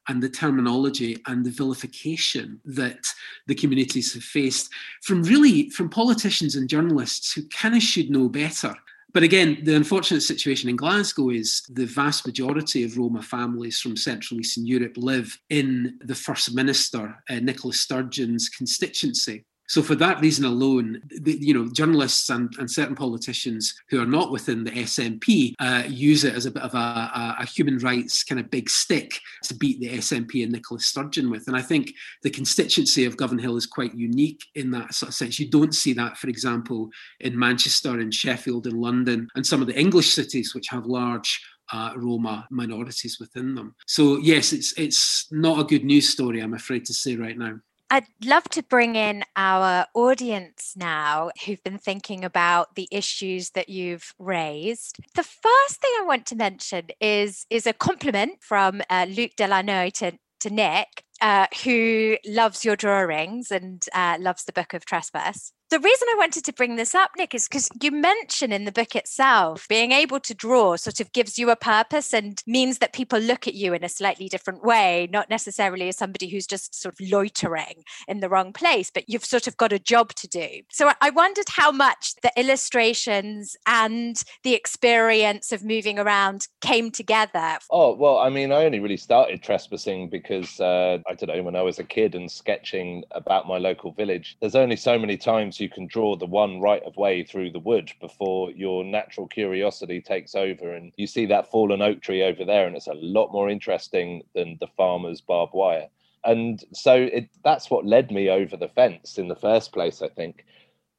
[0.08, 3.04] and the terminology and the vilification that
[3.46, 4.70] the communities have faced
[5.02, 8.74] from really from politicians and journalists who kind of should know better
[9.18, 13.96] but again, the unfortunate situation in Glasgow is the vast majority of Roma families from
[13.96, 19.44] Central Eastern Europe live in the First Minister, uh, Nicola Sturgeon's constituency.
[19.68, 24.06] So for that reason alone, the, you know, journalists and, and certain politicians who are
[24.06, 27.76] not within the SNP uh, use it as a bit of a, a, a, human
[27.78, 29.12] rights kind of big stick
[29.44, 31.48] to beat the SNP and Nicola Sturgeon with.
[31.48, 35.38] And I think the constituency of Govanhill is quite unique in that sort of sense.
[35.38, 36.88] You don't see that, for example,
[37.20, 41.40] in Manchester and Sheffield and London and some of the English cities which have large
[41.72, 43.74] uh, Roma minorities within them.
[43.86, 47.56] So yes, it's it's not a good news story, I'm afraid to say right now.
[47.90, 53.70] I'd love to bring in our audience now who've been thinking about the issues that
[53.70, 54.98] you've raised.
[55.14, 59.92] The first thing I want to mention is, is a compliment from uh, Luc Delanoy
[59.94, 65.52] to, to Nick, uh, who loves your drawings and uh, loves the book of Trespass
[65.70, 68.72] the reason I wanted to bring this up, Nick, is because you mention in the
[68.72, 72.94] book itself being able to draw sort of gives you a purpose and means that
[72.94, 76.74] people look at you in a slightly different way, not necessarily as somebody who's just
[76.74, 80.26] sort of loitering in the wrong place, but you've sort of got a job to
[80.26, 80.48] do.
[80.70, 87.58] So I wondered how much the illustrations and the experience of moving around came together.
[87.70, 91.56] Oh, well, I mean, I only really started trespassing because uh, I don't know, when
[91.56, 95.57] I was a kid and sketching about my local village, there's only so many times
[95.60, 100.00] you can draw the one right of way through the wood before your natural curiosity
[100.00, 103.32] takes over and you see that fallen oak tree over there and it's a lot
[103.32, 105.88] more interesting than the farmer's barbed wire.
[106.24, 110.08] And so it, that's what led me over the fence in the first place i
[110.08, 110.44] think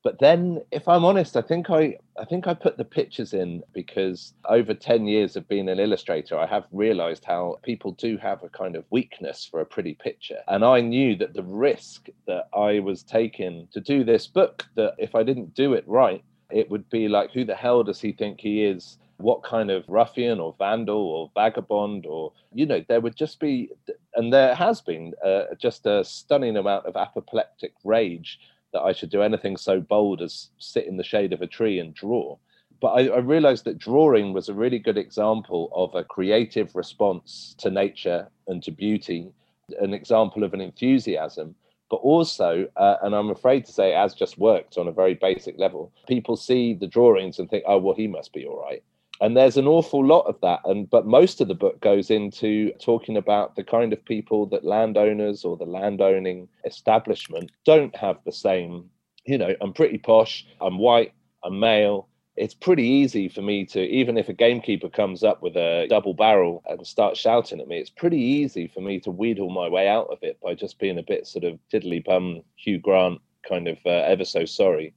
[0.04, 3.62] but then if i'm honest i think i i think i put the pictures in
[3.74, 8.43] because over 10 years of being an illustrator i have realized how people do have
[8.43, 10.39] a kind of weakness for a pretty picture.
[10.47, 14.95] And i knew that the risk that i was taking to do this book that
[14.97, 18.12] if i didn't do it right it would be like who the hell does he
[18.12, 18.97] think he is?
[19.18, 23.70] What kind of ruffian or vandal or vagabond or you know there would just be
[24.16, 28.39] and there has been uh, just a stunning amount of apoplectic rage
[28.74, 31.80] that I should do anything so bold as sit in the shade of a tree
[31.80, 32.38] and draw.
[32.82, 37.55] But I, I, realized that drawing was a really good example of a creative response
[37.57, 39.34] to nature and to beauty,
[39.82, 41.55] an example of an enthusiasm.
[41.89, 45.15] But also, uh, and I'm afraid to say it has just worked on a very
[45.15, 48.84] basic level, people see the drawings and think, oh, well, he must be all right
[49.22, 50.61] and there's an awful lot of that.
[50.65, 54.63] And but most of the book goes into talking about the kind of people that
[54.63, 58.89] landowners or the landowning establishment don't have the same
[59.26, 61.13] you know i'm pretty posh i'm white
[61.43, 62.07] i'm male.
[62.36, 66.13] It's pretty easy for me to even if a gamekeeper comes up with a double
[66.13, 69.89] barrel and starts shouting at me it's pretty easy for me to wheedle my way
[69.89, 73.67] out of it by just being a bit sort of tiddly bum hugh grant kind
[73.67, 74.93] of uh, ever so sorry.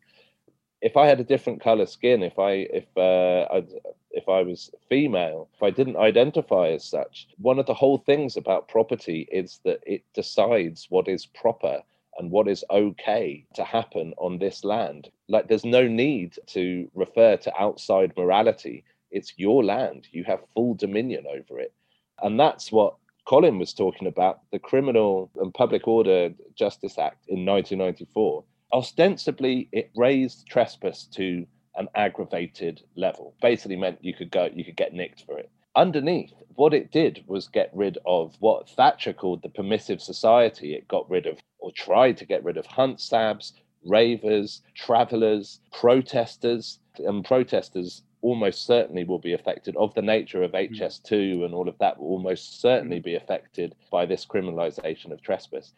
[0.80, 3.68] If I had a different color skin, if I if uh, I'd,
[4.12, 8.36] if I was female, if I didn't identify as such, one of the whole things
[8.36, 11.82] about property is that it decides what is proper
[12.18, 15.10] and what is okay to happen on this land.
[15.28, 18.84] Like there's no need to refer to outside morality.
[19.10, 20.08] It's your land.
[20.12, 21.72] You have full dominion over it.
[22.22, 27.46] And that's what Colin was talking about the Criminal and Public Order Justice Act in
[27.46, 28.44] 1994.
[28.72, 31.46] Ostensibly, it raised trespass to
[31.76, 33.34] an aggravated level.
[33.40, 35.50] Basically meant you could go, you could get nicked for it.
[35.74, 40.74] Underneath, what it did was get rid of what Thatcher called the permissive society.
[40.74, 43.52] It got rid of, or tried to get rid of, hunt sabs,
[43.84, 51.36] ravers, travelers, protesters, and protesters almost certainly will be affected of the nature of HS2
[51.36, 51.44] hmm.
[51.44, 53.04] and all of that will almost certainly hmm.
[53.04, 55.72] be affected by this criminalization of trespass.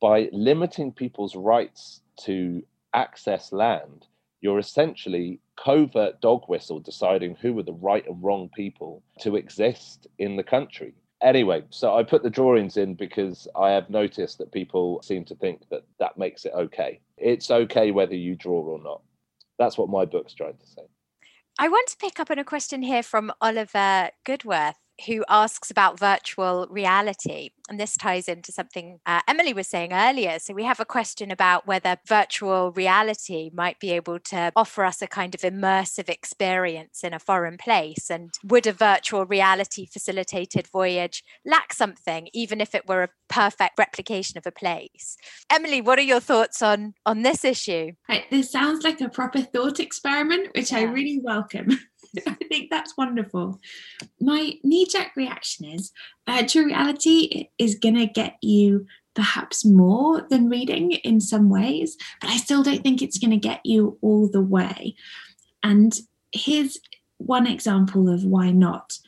[0.00, 2.62] By limiting people's rights to
[2.92, 4.06] access land,
[4.44, 10.06] you're essentially covert dog whistle deciding who are the right and wrong people to exist
[10.18, 10.92] in the country.
[11.22, 15.34] Anyway, so I put the drawings in because I have noticed that people seem to
[15.34, 17.00] think that that makes it okay.
[17.16, 19.00] It's okay whether you draw or not.
[19.58, 20.82] That's what my book's trying to say.
[21.58, 25.98] I want to pick up on a question here from Oliver Goodworth who asks about
[25.98, 27.50] virtual reality.
[27.68, 30.38] And this ties into something uh, Emily was saying earlier.
[30.38, 35.00] So, we have a question about whether virtual reality might be able to offer us
[35.00, 38.10] a kind of immersive experience in a foreign place.
[38.10, 43.78] And would a virtual reality facilitated voyage lack something, even if it were a perfect
[43.78, 45.16] replication of a place?
[45.50, 47.92] Emily, what are your thoughts on, on this issue?
[48.30, 50.78] This sounds like a proper thought experiment, which yeah.
[50.78, 51.78] I really welcome.
[52.26, 53.60] I think that's wonderful.
[54.20, 55.92] My knee jerk reaction is
[56.26, 61.96] uh, virtual reality is going to get you perhaps more than reading in some ways,
[62.20, 64.96] but I still don't think it's going to get you all the way.
[65.62, 65.98] And
[66.32, 66.78] here's
[67.18, 68.98] one example of why not.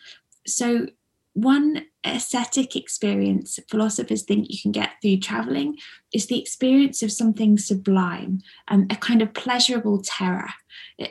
[0.46, 0.86] So,
[1.32, 1.84] one
[2.14, 5.76] aesthetic experience philosophers think you can get through traveling
[6.12, 10.48] is the experience of something sublime and a kind of pleasurable terror.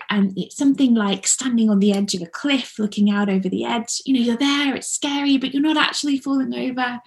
[0.10, 3.66] And it's something like standing on the edge of a cliff looking out over the
[3.66, 4.02] edge.
[4.06, 7.00] You know you're there it's scary but you're not actually falling over.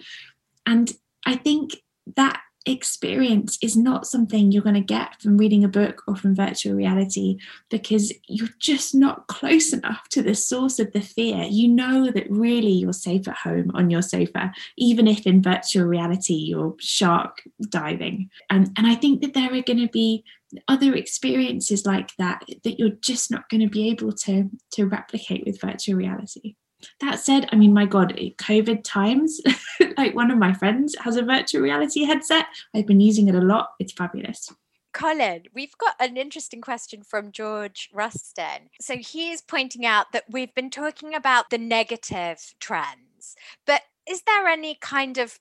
[0.65, 0.91] And
[1.25, 1.75] i think
[2.15, 2.41] that
[2.71, 6.75] experience is not something you're going to get from reading a book or from virtual
[6.75, 7.37] reality
[7.69, 11.43] because you're just not close enough to the source of the fear.
[11.49, 15.85] You know that really you're safe at home on your sofa, even if in virtual
[15.85, 18.29] reality you're shark diving.
[18.49, 20.23] And, and I think that there are going to be
[20.67, 25.43] other experiences like that that you're just not going to be able to, to replicate
[25.45, 26.55] with virtual reality.
[27.01, 29.41] That said, I mean, my God, COVID times,
[29.97, 32.45] like one of my friends has a virtual reality headset.
[32.73, 33.71] I've been using it a lot.
[33.79, 34.51] It's fabulous.
[34.93, 38.69] Colin, we've got an interesting question from George Ruston.
[38.81, 44.47] So he's pointing out that we've been talking about the negative trends, but is there
[44.47, 45.39] any kind of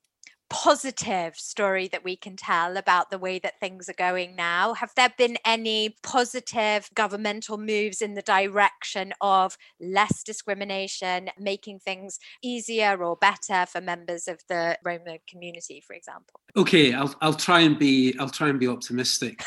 [0.50, 4.74] positive story that we can tell about the way that things are going now?
[4.74, 12.18] Have there been any positive governmental moves in the direction of less discrimination, making things
[12.42, 16.40] easier or better for members of the Roma community, for example?
[16.56, 19.42] Okay, I'll I'll try and be I'll try and be optimistic.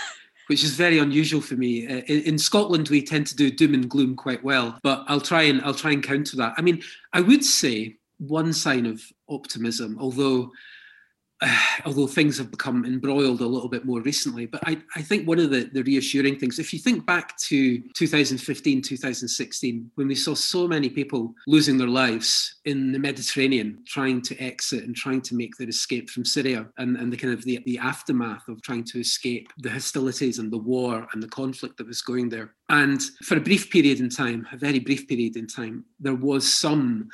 [0.48, 1.88] which is very unusual for me.
[1.88, 5.22] Uh, in, in, Scotland, we tend to do doom and gloom quite well, but I'll
[5.22, 6.54] try and I'll try and counter that.
[6.58, 6.82] I mean,
[7.14, 10.52] I would say one sign of optimism, although
[11.86, 14.46] although things have become embroiled a little bit more recently.
[14.46, 17.82] But I, I think one of the, the reassuring things, if you think back to
[17.96, 24.22] 2015, 2016, when we saw so many people losing their lives in the Mediterranean, trying
[24.22, 27.44] to exit and trying to make their escape from Syria and, and the kind of
[27.44, 31.78] the, the aftermath of trying to escape the hostilities and the war and the conflict
[31.78, 32.54] that was going there.
[32.70, 36.52] And for a brief period in time, a very brief period in time, there was
[36.52, 37.10] some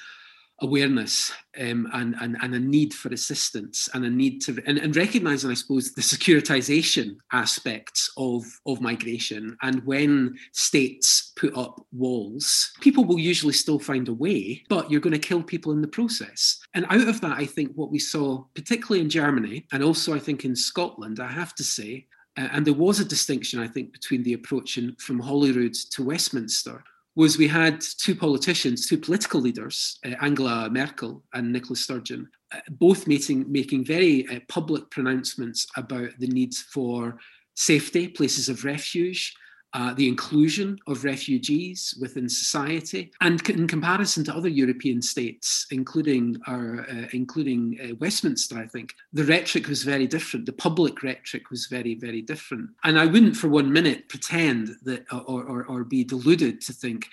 [0.61, 4.95] awareness um, and, and, and a need for assistance and a need to and, and
[4.95, 9.57] recognizing i suppose the securitization aspects of of migration.
[9.61, 15.01] And when states put up walls people will usually still find a way but you're
[15.01, 16.59] going to kill people in the process.
[16.73, 20.19] And out of that i think what we saw particularly in germany and also i
[20.19, 24.23] think in scotland i have to say and there was a distinction i think between
[24.23, 26.83] the approach in, from holyrood to westminster
[27.17, 32.59] was we had two politicians, two political leaders, uh, Angela Merkel and Nicola Sturgeon, uh,
[32.69, 37.17] both meeting, making very uh, public pronouncements about the needs for
[37.55, 39.35] safety, places of refuge,
[39.77, 46.35] uh, the inclusion of refugees within society, and in comparison to other European states, including
[46.47, 50.47] our, uh, including uh, Westminster, I think the rhetoric was very different.
[50.47, 52.71] The public rhetoric was very, very different.
[52.83, 57.07] And I wouldn't for one minute pretend that, or, or, or be deluded to think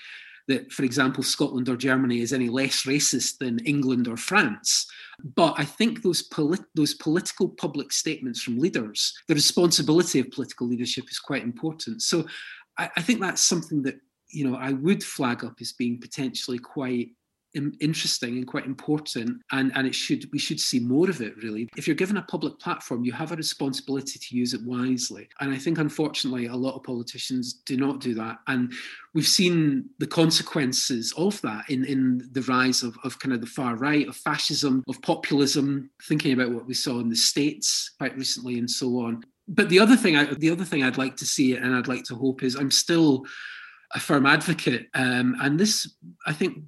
[0.49, 4.87] that, for example, Scotland or Germany is any less racist than England or France.
[5.35, 10.67] But I think those, polit- those political public statements from leaders, the responsibility of political
[10.67, 12.03] leadership is quite important.
[12.03, 12.27] So
[12.79, 16.59] I, I think that's something that you know I would flag up as being potentially
[16.59, 17.11] quite
[17.81, 21.69] interesting and quite important and and it should we should see more of it really.
[21.77, 25.29] If you're given a public platform you have a responsibility to use it wisely.
[25.41, 28.39] And i think unfortunately a lot of politicians do not do that.
[28.49, 28.73] And
[29.15, 33.47] we've seen the consequences of that in in the rise of, of kind of the
[33.47, 38.17] far right of fascism of populism thinking about what we saw in the states quite
[38.17, 39.23] recently and so on.
[39.47, 42.05] But the other thing I, the other thing i'd like to see and i'd like
[42.05, 43.25] to hope is i'm still
[43.93, 45.95] a firm advocate um, and this
[46.27, 46.59] i think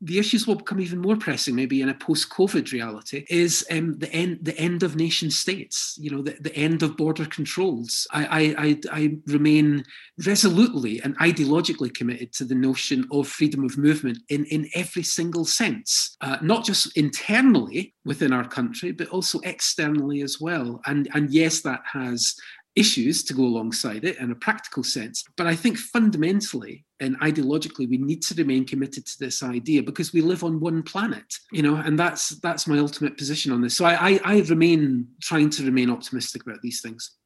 [0.00, 4.12] the issues will become even more pressing, maybe in a post-COVID reality, is um, the
[4.12, 5.96] end the end of nation states.
[6.00, 8.06] You know, the, the end of border controls.
[8.12, 9.84] I, I, I remain
[10.24, 15.44] resolutely and ideologically committed to the notion of freedom of movement in in every single
[15.44, 20.80] sense, uh, not just internally within our country, but also externally as well.
[20.86, 22.34] And and yes, that has
[22.76, 25.24] issues to go alongside it in a practical sense.
[25.36, 30.12] But I think fundamentally and ideologically, we need to remain committed to this idea because
[30.12, 33.76] we live on one planet, you know, and that's that's my ultimate position on this.
[33.76, 37.17] So I, I, I remain trying to remain optimistic about these things.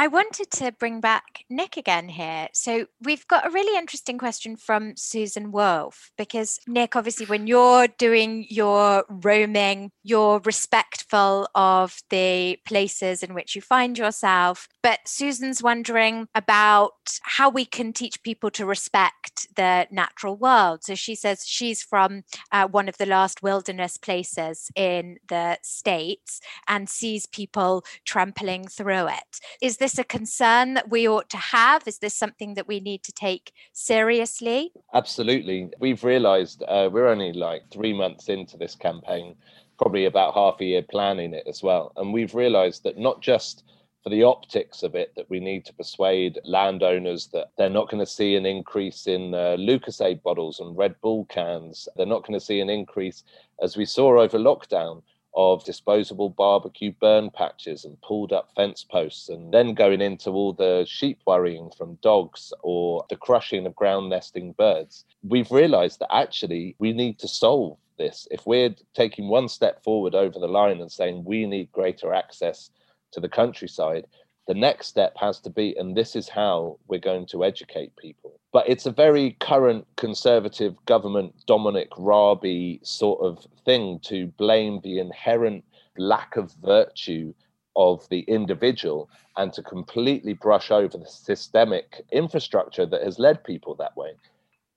[0.00, 2.48] I wanted to bring back Nick again here.
[2.54, 7.86] So we've got a really interesting question from Susan Wolf because Nick, obviously, when you're
[7.86, 14.68] doing your roaming, you're respectful of the places in which you find yourself.
[14.82, 20.82] But Susan's wondering about how we can teach people to respect the natural world.
[20.82, 26.40] So she says she's from uh, one of the last wilderness places in the States
[26.66, 29.40] and sees people trampling through it.
[29.60, 31.86] Is this a concern that we ought to have?
[31.86, 34.72] Is this something that we need to take seriously?
[34.94, 35.70] Absolutely.
[35.78, 39.36] We've realized uh, we're only like three months into this campaign,
[39.78, 41.92] probably about half a year planning it as well.
[41.96, 43.64] And we've realized that not just
[44.02, 48.04] for the optics of it that we need to persuade landowners that they're not going
[48.04, 51.86] to see an increase in uh, Lucozade bottles and Red Bull cans.
[51.96, 53.24] They're not going to see an increase,
[53.62, 55.02] as we saw over lockdown,
[55.34, 60.52] of disposable barbecue burn patches and pulled up fence posts, and then going into all
[60.52, 65.04] the sheep worrying from dogs or the crushing of ground nesting birds.
[65.22, 68.26] We've realized that actually we need to solve this.
[68.30, 72.70] If we're taking one step forward over the line and saying we need greater access
[73.12, 74.06] to the countryside,
[74.50, 78.32] the next step has to be, and this is how we're going to educate people.
[78.52, 82.44] But it's a very current conservative government, Dominic Raab
[82.82, 85.62] sort of thing to blame the inherent
[85.96, 87.32] lack of virtue
[87.76, 93.76] of the individual and to completely brush over the systemic infrastructure that has led people
[93.76, 94.14] that way.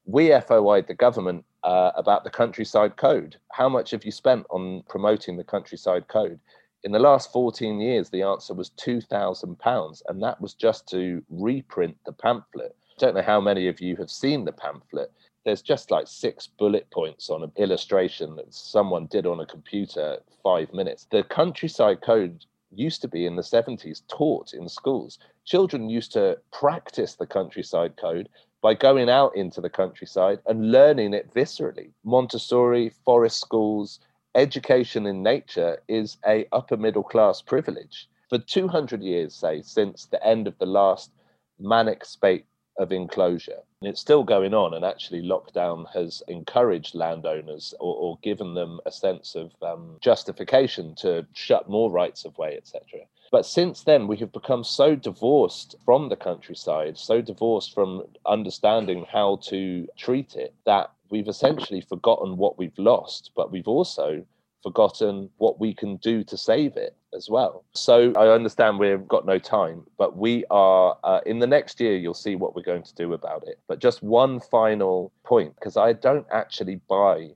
[0.05, 3.37] We FOI'd the government uh, about the countryside code.
[3.51, 6.39] How much have you spent on promoting the countryside code?
[6.83, 11.95] In the last 14 years, the answer was £2,000, and that was just to reprint
[12.05, 12.75] the pamphlet.
[12.91, 15.11] I don't know how many of you have seen the pamphlet.
[15.45, 20.19] There's just like six bullet points on an illustration that someone did on a computer
[20.43, 21.07] five minutes.
[21.09, 25.19] The countryside code used to be in the 70s taught in schools.
[25.45, 28.29] Children used to practice the countryside code
[28.61, 31.91] by going out into the countryside and learning it viscerally.
[32.03, 33.99] Montessori, forest schools,
[34.35, 38.07] education in nature is a upper middle class privilege.
[38.29, 41.11] For 200 years, say, since the end of the last
[41.59, 42.45] manic spate
[42.77, 43.59] of enclosure.
[43.81, 48.79] And it's still going on, and actually, lockdown has encouraged landowners or, or given them
[48.85, 53.01] a sense of um, justification to shut more rights of way, etc.
[53.31, 59.05] But since then, we have become so divorced from the countryside, so divorced from understanding
[59.11, 64.25] how to treat it, that we've essentially forgotten what we've lost, but we've also
[64.63, 67.63] forgotten what we can do to save it as well.
[67.75, 71.95] So I understand we've got no time, but we are uh, in the next year,
[71.97, 73.59] you'll see what we're going to do about it.
[73.67, 77.29] But just one final point, because I don't actually buy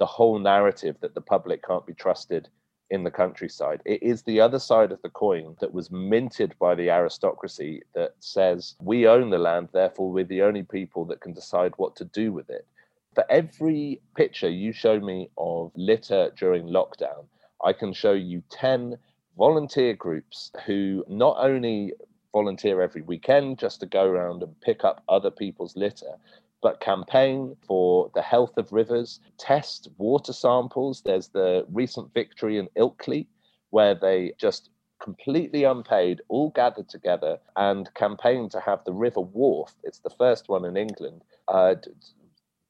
[0.00, 2.48] the whole narrative that the public can't be trusted
[2.90, 3.82] in the countryside.
[3.84, 8.14] It is the other side of the coin that was minted by the aristocracy that
[8.18, 12.04] says we own the land, therefore we're the only people that can decide what to
[12.06, 12.66] do with it.
[13.14, 17.26] For every picture you show me of litter during lockdown,
[17.62, 18.96] I can show you 10
[19.36, 21.92] volunteer groups who not only
[22.32, 26.16] volunteer every weekend just to go around and pick up other people's litter,
[26.62, 31.02] but campaign for the health of rivers, test water samples.
[31.02, 33.26] There's the recent victory in Ilkley,
[33.70, 34.70] where they just
[35.02, 39.74] completely unpaid, all gathered together and campaigned to have the River Wharfe.
[39.82, 41.74] it's the first one in England, uh,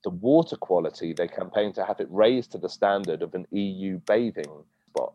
[0.05, 3.99] the water quality, they campaigned to have it raised to the standard of an EU
[4.07, 5.13] bathing spot.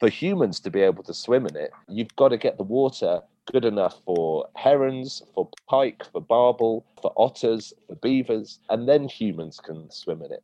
[0.00, 3.22] For humans to be able to swim in it, you've got to get the water
[3.50, 9.60] good enough for herons, for pike, for barbel, for otters, for beavers, and then humans
[9.60, 10.42] can swim in it.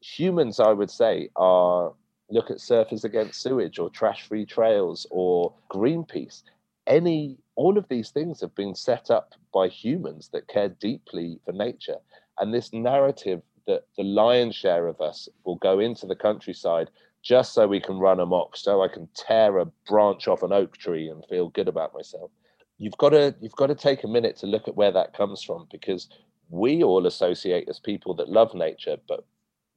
[0.00, 1.92] Humans, I would say, are
[2.30, 6.42] look at Surfers Against Sewage or Trash Free Trails or Greenpeace.
[6.86, 11.52] Any, all of these things have been set up by humans that care deeply for
[11.52, 11.98] nature.
[12.42, 16.90] And this narrative that the lion's share of us will go into the countryside
[17.22, 20.76] just so we can run amok, so I can tear a branch off an oak
[20.76, 22.32] tree and feel good about myself.
[22.78, 25.40] You've got to you've got to take a minute to look at where that comes
[25.40, 26.08] from because
[26.50, 29.24] we all associate as people that love nature, but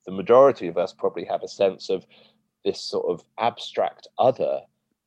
[0.08, 2.04] the majority of us probably have a sense of
[2.64, 4.62] this sort of abstract other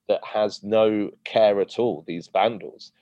[0.07, 2.93] that has no care at all, these vandals.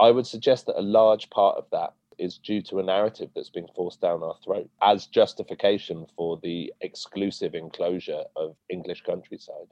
[0.00, 3.50] I would suggest that a large part of that is due to a narrative that's
[3.50, 9.68] being forced down our throat as justification for the exclusive enclosure of English countryside.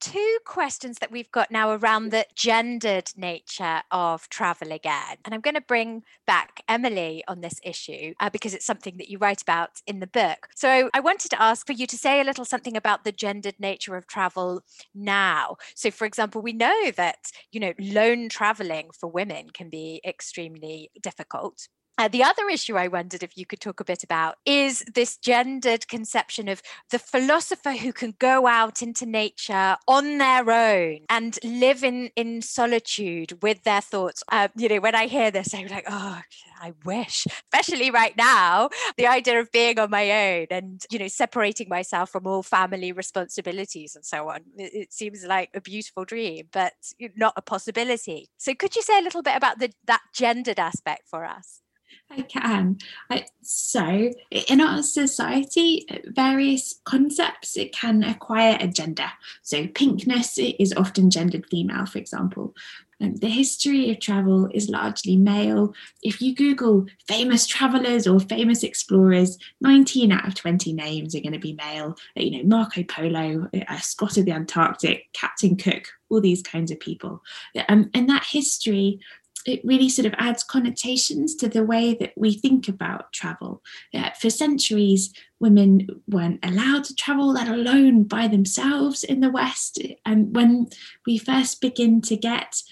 [0.00, 5.16] Two questions that we've got now around the gendered nature of travel again.
[5.24, 9.08] And I'm going to bring back Emily on this issue uh, because it's something that
[9.08, 10.48] you write about in the book.
[10.54, 13.58] So I wanted to ask for you to say a little something about the gendered
[13.58, 14.62] nature of travel
[14.94, 15.56] now.
[15.74, 20.90] So, for example, we know that, you know, lone traveling for women can be extremely
[21.02, 21.68] difficult.
[21.98, 25.16] Uh, the other issue I wondered if you could talk a bit about is this
[25.16, 31.38] gendered conception of the philosopher who can go out into nature on their own and
[31.42, 34.22] live in, in solitude with their thoughts.
[34.30, 36.20] Uh, you know, when I hear this, I'm like, oh,
[36.60, 38.68] I wish, especially right now,
[38.98, 42.92] the idea of being on my own and, you know, separating myself from all family
[42.92, 44.40] responsibilities and so on.
[44.58, 46.74] It, it seems like a beautiful dream, but
[47.16, 48.28] not a possibility.
[48.36, 51.62] So could you say a little bit about the, that gendered aspect for us?
[52.10, 52.78] I can.
[53.10, 59.10] I, so, in our society, various concepts it can acquire a gender.
[59.42, 62.54] So, pinkness is often gendered female, for example.
[63.00, 65.74] Um, the history of travel is largely male.
[66.02, 71.32] If you Google famous travelers or famous explorers, 19 out of 20 names are going
[71.32, 71.96] to be male.
[72.14, 76.80] You know, Marco Polo, uh, Scott of the Antarctic, Captain Cook, all these kinds of
[76.80, 77.22] people.
[77.68, 79.00] Um, and that history
[79.46, 83.62] it really sort of adds connotations to the way that we think about travel.
[83.94, 89.78] Uh, for centuries, women weren't allowed to travel, let alone by themselves in the West.
[90.04, 90.68] And when
[91.06, 92.62] we first begin to get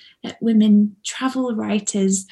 [0.41, 2.27] women travel writers,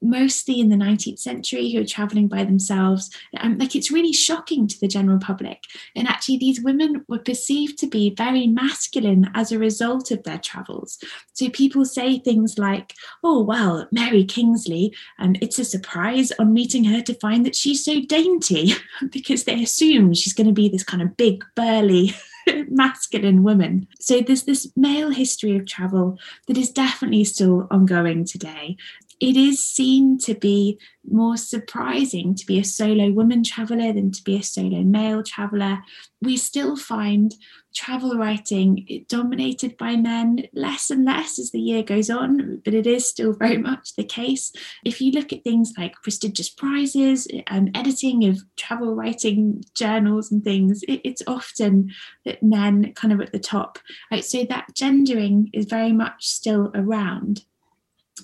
[0.00, 3.10] mostly in the 19th century, who are traveling by themselves.
[3.38, 5.64] Um, like it's really shocking to the general public.
[5.96, 10.38] And actually, these women were perceived to be very masculine as a result of their
[10.38, 10.98] travels.
[11.32, 16.84] So people say things like, oh, well, Mary Kingsley, um, it's a surprise on meeting
[16.84, 18.74] her to find that she's so dainty,
[19.10, 22.14] because they assume she's going to be this kind of big, burly,
[22.68, 23.86] masculine woman.
[24.00, 28.76] So there's this male history of travel that is definitely still ongoing today.
[29.22, 34.20] It is seen to be more surprising to be a solo woman traveller than to
[34.24, 35.78] be a solo male traveller.
[36.20, 37.32] We still find
[37.72, 42.84] travel writing dominated by men less and less as the year goes on, but it
[42.84, 44.52] is still very much the case.
[44.84, 50.42] If you look at things like prestigious prizes and editing of travel writing journals and
[50.42, 51.92] things, it, it's often
[52.24, 53.78] that men kind of at the top.
[54.10, 54.24] Right?
[54.24, 57.44] So that gendering is very much still around.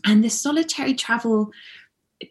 [0.04, 1.50] And the solitary travel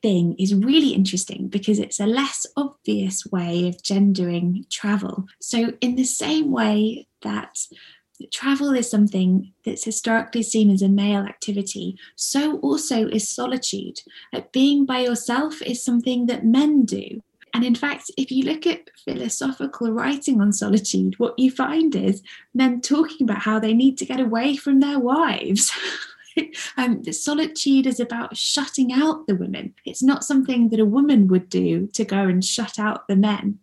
[0.01, 5.25] thing is really interesting because it's a less obvious way of gendering travel.
[5.39, 7.57] So, in the same way that
[8.31, 14.01] travel is something that's historically seen as a male activity, so also is solitude.
[14.33, 17.21] Like being by yourself is something that men do.
[17.53, 22.21] And in fact, if you look at philosophical writing on solitude, what you find is
[22.53, 25.71] men talking about how they need to get away from their wives.
[26.77, 29.73] um, the solitude is about shutting out the women.
[29.85, 33.59] It's not something that a woman would do to go and shut out the men.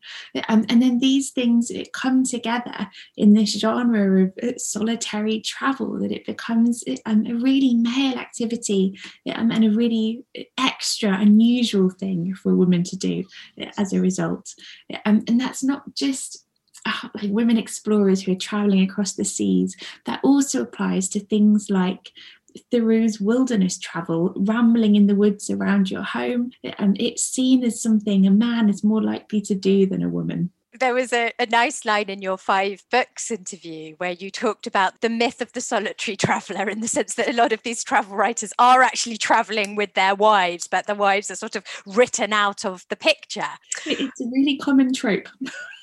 [0.49, 6.13] Um, and then these things come together in this genre of uh, solitary travel that
[6.13, 8.99] it becomes um, a really male activity
[9.35, 10.25] um, and a really
[10.59, 13.25] extra unusual thing for a woman to do
[13.61, 14.55] uh, as a result.
[15.05, 16.45] Um, and that's not just
[16.87, 19.77] uh, like women explorers who are traveling across the seas.
[20.07, 22.11] That also applies to things like
[22.71, 28.27] Thoreau's wilderness travel, rambling in the woods around your home, and it's seen as something
[28.27, 30.51] a man is more likely to do than a woman.
[30.79, 35.03] There was a, a nice line in your five books interview where you talked about
[35.03, 38.17] the myth of the solitary traveller in the sense that a lot of these travel
[38.17, 42.65] writers are actually traveling with their wives, but the wives are sort of written out
[42.65, 43.51] of the picture.
[43.87, 45.29] It's a really common trope.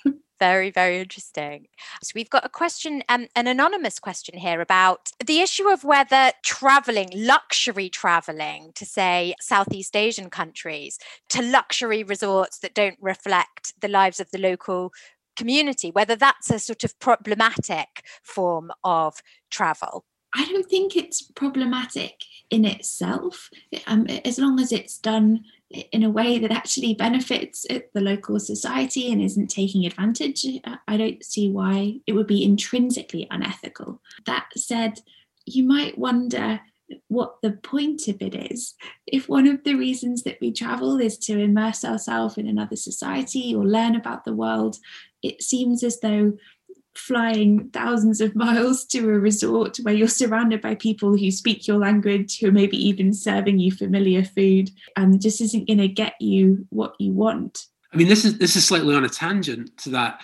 [0.42, 1.68] very, very interesting.
[2.02, 6.32] So we've got a question, um, an anonymous question here about the issue of whether
[6.44, 10.98] traveling, luxury traveling to say Southeast Asian countries,
[11.30, 14.92] to luxury resorts that don't reflect the lives of the local
[15.36, 19.22] community, whether that's a sort of problematic form of
[19.52, 20.06] travel.
[20.34, 22.16] I don't think it's problematic
[22.50, 23.52] in itself,
[23.86, 25.44] um, as long as it's done
[25.92, 30.46] in a way that actually benefits uh, the local society and isn't taking advantage.
[30.64, 34.02] Uh, I don't see why it would be intrinsically unethical.
[34.26, 35.00] That said,
[35.46, 36.62] you might wonder
[37.08, 38.76] what the point of it is.
[39.08, 43.56] If one of the reasons that we travel is to immerse ourselves in another society
[43.56, 44.78] or learn about the world,
[45.24, 46.34] it seems as though
[46.96, 51.78] flying thousands of miles to a resort where you're surrounded by people who speak your
[51.78, 56.14] language, who are maybe even serving you familiar food, and just isn't going to get
[56.20, 57.68] you what you want.
[57.94, 60.22] I mean, this is this is slightly on a tangent to that,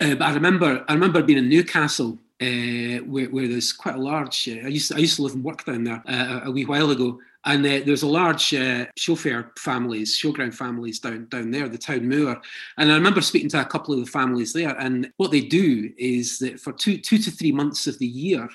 [0.00, 2.18] uh, but I remember I remember being in Newcastle.
[2.40, 4.48] Uh, where, where, there's quite a large.
[4.48, 6.64] Uh, I used to, I used to live and work down there uh, a wee
[6.64, 11.68] while ago, and uh, there's a large uh, chauffeur families, showground families down down there,
[11.68, 12.40] the town moor.
[12.76, 15.92] And I remember speaking to a couple of the families there, and what they do
[15.98, 18.48] is that for two two to three months of the year,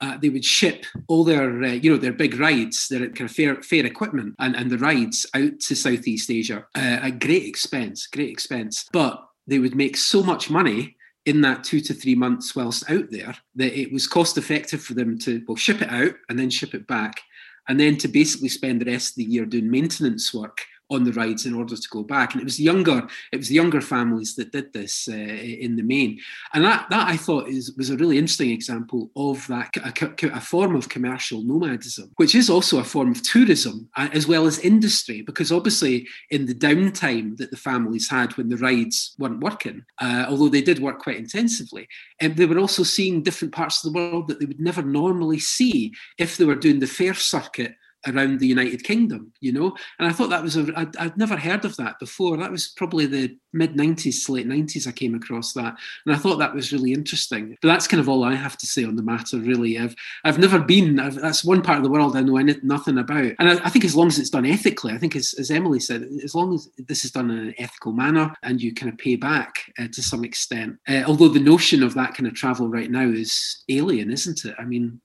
[0.00, 3.32] uh, they would ship all their, uh, you know, their big rides, their kind of
[3.34, 8.06] fair, fair equipment and, and the rides out to Southeast Asia uh, at great expense,
[8.06, 8.88] great expense.
[8.92, 10.96] But they would make so much money
[11.26, 14.94] in that two to three months whilst out there that it was cost effective for
[14.94, 17.20] them to well ship it out and then ship it back
[17.68, 20.60] and then to basically spend the rest of the year doing maintenance work
[20.90, 22.32] on the rides in order to go back.
[22.32, 25.82] And it was younger, it was the younger families that did this uh, in the
[25.82, 26.18] main.
[26.54, 30.40] And that, that I thought is was a really interesting example of that a, a,
[30.40, 35.22] form of commercial nomadism, which is also a form of tourism as well as industry,
[35.22, 40.26] because obviously in the downtime that the families had when the rides weren't working, uh,
[40.28, 41.88] although they did work quite intensively,
[42.22, 45.38] um, they were also seeing different parts of the world that they would never normally
[45.38, 47.74] see if they were doing the fair circuit
[48.06, 49.76] around the United Kingdom, you know.
[49.98, 52.36] And I thought that was a I'd, I'd never heard of that before.
[52.36, 54.86] That was probably the mid '90s, late '90s.
[54.86, 57.56] I came across that, and I thought that was really interesting.
[57.60, 59.38] But that's kind of all I have to say on the matter.
[59.38, 59.94] Really, I've
[60.24, 61.00] I've never been.
[61.00, 63.32] I've, that's one part of the world I know nothing about.
[63.38, 65.80] And I, I, think as long as it's done ethically, I think as, as Emily
[65.80, 68.98] said, as long as this is done in an ethical manner and you kind of
[68.98, 70.78] pay back uh, to some extent.
[70.88, 74.54] Uh, although the notion of that kind of travel right now is alien, isn't it?
[74.58, 75.00] I mean,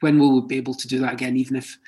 [0.00, 1.36] when will we be able to do that again?
[1.36, 1.78] Even if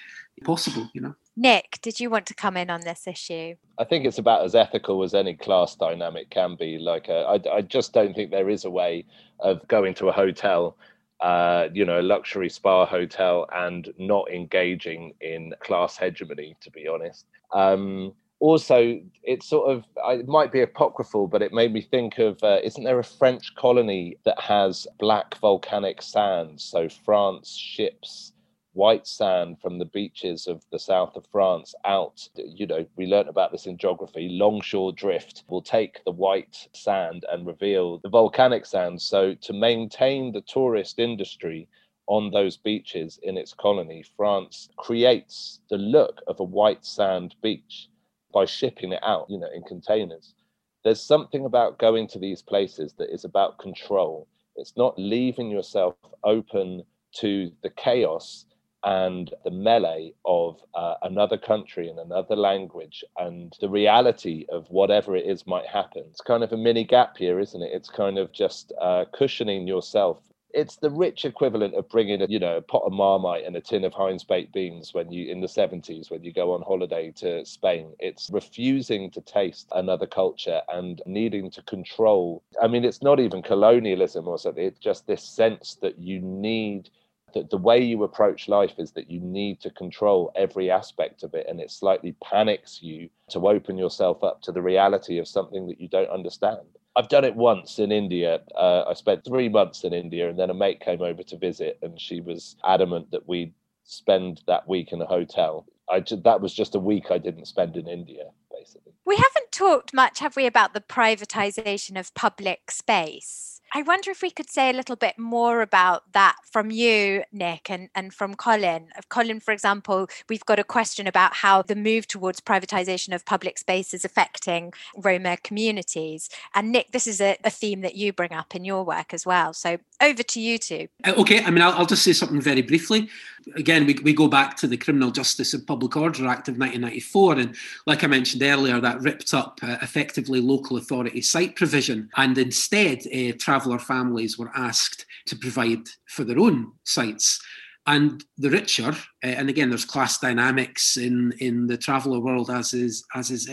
[0.42, 1.14] possible, you know.
[1.36, 3.54] Nick, did you want to come in on this issue?
[3.78, 6.78] I think it's about as ethical as any class dynamic can be.
[6.78, 9.06] Like, uh, I, I just don't think there is a way
[9.40, 10.76] of going to a hotel,
[11.20, 16.56] uh, you know, a luxury spa hotel, and not engaging in class hegemony.
[16.60, 18.12] To be honest, um,
[18.42, 19.84] also it's sort of
[20.18, 23.54] it might be apocryphal but it made me think of uh, isn't there a french
[23.54, 28.31] colony that has black volcanic sands so france ships
[28.74, 32.26] white sand from the beaches of the south of France out.
[32.36, 34.28] You know, we learned about this in geography.
[34.30, 39.02] Longshore drift will take the white sand and reveal the volcanic sand.
[39.02, 41.68] So, to maintain the tourist industry
[42.06, 47.88] on those beaches in its colony, France creates the look of a white sand beach
[48.32, 50.34] by shipping it out, you know, in containers.
[50.82, 54.26] There's something about going to these places that is about control.
[54.56, 55.94] It's not leaving yourself
[56.24, 56.82] open
[57.16, 58.46] to the chaos
[58.84, 65.14] and the melee of uh, another country and another language and the reality of whatever
[65.14, 66.02] it is might happen.
[66.10, 67.70] It's kind of a mini gap year, isn't it?
[67.72, 70.20] It's kind of just uh, cushioning yourself.
[70.54, 73.60] It's the rich equivalent of bringing a you know a pot of marmite and a
[73.60, 77.10] tin of Heinz baked beans when you in the 70s when you go on holiday
[77.16, 77.94] to Spain.
[77.98, 82.42] It's refusing to taste another culture and needing to control.
[82.60, 84.62] I mean, it's not even colonialism or something.
[84.64, 86.90] It's just this sense that you need
[87.32, 91.34] the, the way you approach life is that you need to control every aspect of
[91.34, 95.66] it and it slightly panics you to open yourself up to the reality of something
[95.68, 96.60] that you don't understand.
[96.94, 98.40] I've done it once in india.
[98.54, 101.78] Uh, i spent three months in india and then a mate came over to visit
[101.82, 103.52] and she was adamant that we
[103.84, 105.66] spend that week in a hotel.
[105.88, 108.92] I that was just a week i didn't spend in india basically.
[109.04, 114.20] We haven't talked much have we about the privatization of public space I wonder if
[114.20, 118.34] we could say a little bit more about that from you, Nick, and, and from
[118.34, 118.88] Colin.
[119.08, 123.56] Colin, for example, we've got a question about how the move towards privatization of public
[123.56, 126.28] space is affecting Roma communities.
[126.54, 129.24] And Nick, this is a, a theme that you bring up in your work as
[129.24, 129.54] well.
[129.54, 130.88] So over to you two.
[131.04, 133.08] Uh, okay, I mean, I'll, I'll, just say something very briefly.
[133.54, 137.38] Again, we, we go back to the Criminal Justice and Public Order Act of 1994.
[137.38, 137.56] And
[137.86, 142.10] like I mentioned earlier, that ripped up uh, effectively local authority site provision.
[142.16, 143.32] And instead, uh,
[143.62, 147.40] traveller families were asked to provide for their own sites.
[147.86, 152.74] And the richer, uh, and again, there's class dynamics in, in the traveller world as
[152.74, 153.48] is as is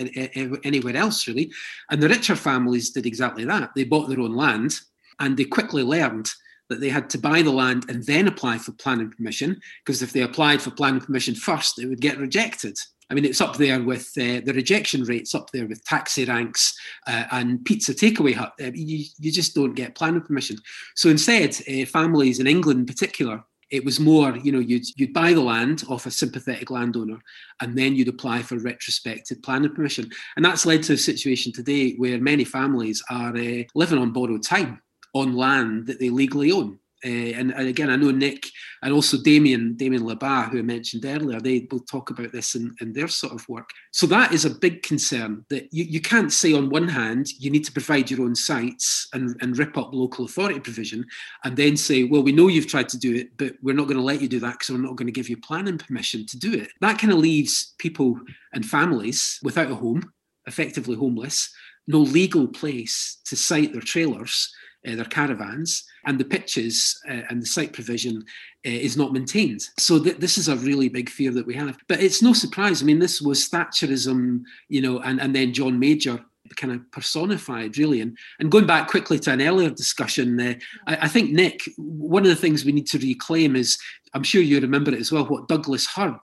[0.64, 1.51] anywhere else really.
[1.89, 3.72] And the richer families did exactly that.
[3.76, 4.80] They bought their own land,
[5.20, 6.30] and they quickly learned
[6.70, 10.14] that they had to buy the land and then apply for planning permission because if
[10.14, 12.78] they applied for planning permission first, it would get rejected.
[13.10, 16.78] I mean, it's up there with uh, the rejection rates up there with taxi ranks
[17.07, 18.53] uh, and pizza takeaway hut.
[18.62, 20.57] Uh, you, you just don't get planning permission.
[20.95, 25.14] So instead, uh, families in England in particular, it was more, you know, you'd, you'd
[25.14, 27.20] buy the land off a sympathetic landowner
[27.62, 30.10] and then you'd apply for retrospective planning permission.
[30.36, 34.43] And that's led to a situation today where many families are uh, living on borrowed
[34.43, 34.82] time
[35.14, 36.80] on land that they legally own.
[37.05, 38.47] Uh, and, and, again, I know Nick
[38.83, 42.73] and also Damian, Damien Labat, who I mentioned earlier, they both talk about this in,
[42.81, 43.69] in their sort of work.
[43.91, 47.51] So that is a big concern that you, you can't say on one hand, you
[47.51, 51.05] need to provide your own sites and, and rip up local authority provision,
[51.45, 53.97] and then say, well, we know you've tried to do it, but we're not going
[53.97, 56.37] to let you do that because we're not going to give you planning permission to
[56.37, 56.69] do it.
[56.81, 58.19] That kind of leaves people
[58.53, 60.11] and families without a home,
[60.47, 61.49] effectively homeless,
[61.87, 64.53] no legal place to site their trailers
[64.88, 68.23] uh, their caravans, and the pitches uh, and the site provision
[68.65, 69.61] uh, is not maintained.
[69.77, 71.77] So th- this is a really big fear that we have.
[71.88, 72.82] But it's no surprise.
[72.82, 76.23] I mean, this was Thatcherism, you know, and, and then John Major
[76.55, 80.53] kind of personified really and and going back quickly to an earlier discussion uh,
[80.88, 83.77] I, I, think nick one of the things we need to reclaim is
[84.15, 86.19] i'm sure you remember it as well what douglas hurd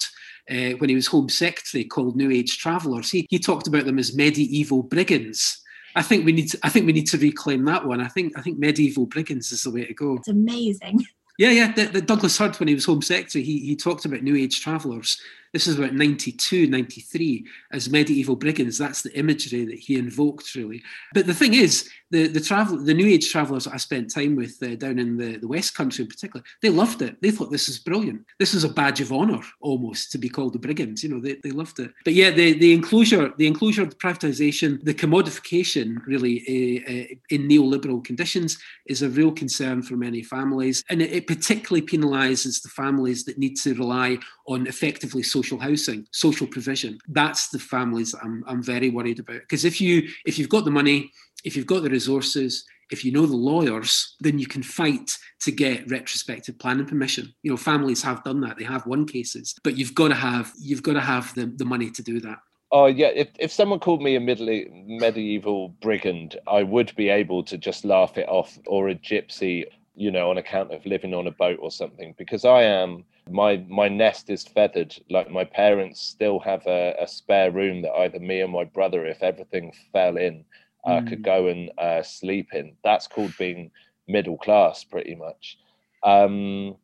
[0.51, 4.01] uh, when he was home secretary called new age travellers he, he talked about them
[4.01, 5.63] as medieval brigands
[5.97, 8.01] I think we need to, I think we need to reclaim that one.
[8.01, 10.15] I think I think medieval brigands is the way to go.
[10.17, 11.05] It's amazing.
[11.39, 11.73] Yeah, yeah.
[11.73, 14.63] The, the Douglas Hurd, when he was Home Secretary, he, he talked about New Age
[14.63, 15.21] travellers
[15.57, 18.77] this is about 92, 93, as medieval brigands.
[18.77, 20.83] That's the imagery that he invoked, really.
[21.15, 24.63] But the thing is, the, the travel, the New Age travellers I spent time with
[24.63, 27.21] uh, down in the, the West Country in particular, they loved it.
[27.23, 28.27] They thought this is brilliant.
[28.39, 31.03] This was a badge of honour almost to be called the brigands.
[31.03, 31.91] You know, they, they loved it.
[32.05, 37.49] But yeah, the, the enclosure, the enclosure, the privatisation, the commodification, really, uh, uh, in
[37.49, 42.69] neoliberal conditions, is a real concern for many families, and it, it particularly penalises the
[42.69, 46.99] families that need to rely on effectively social housing, social provision.
[47.09, 49.41] That's the families I'm, I'm very worried about.
[49.41, 51.11] Because if you if you've got the money,
[51.45, 55.51] if you've got the resources, if you know the lawyers, then you can fight to
[55.51, 57.33] get retrospective planning permission.
[57.43, 60.53] You know, families have done that; they have won cases, but you've got to have
[60.59, 62.39] you've got to have the, the money to do that.
[62.73, 67.45] Oh yeah, if, if someone called me a middle, medieval brigand, I would be able
[67.45, 71.27] to just laugh it off, or a gypsy, you know, on account of living on
[71.27, 74.97] a boat or something, because I am my my nest is feathered.
[75.11, 79.07] Like my parents still have a, a spare room that either me or my brother,
[79.07, 80.45] if everything fell in,
[80.85, 81.09] uh, mm.
[81.09, 82.77] could go and uh, sleep in.
[82.85, 83.71] That's called being
[84.07, 85.59] middle class, pretty much.
[86.03, 86.77] Um,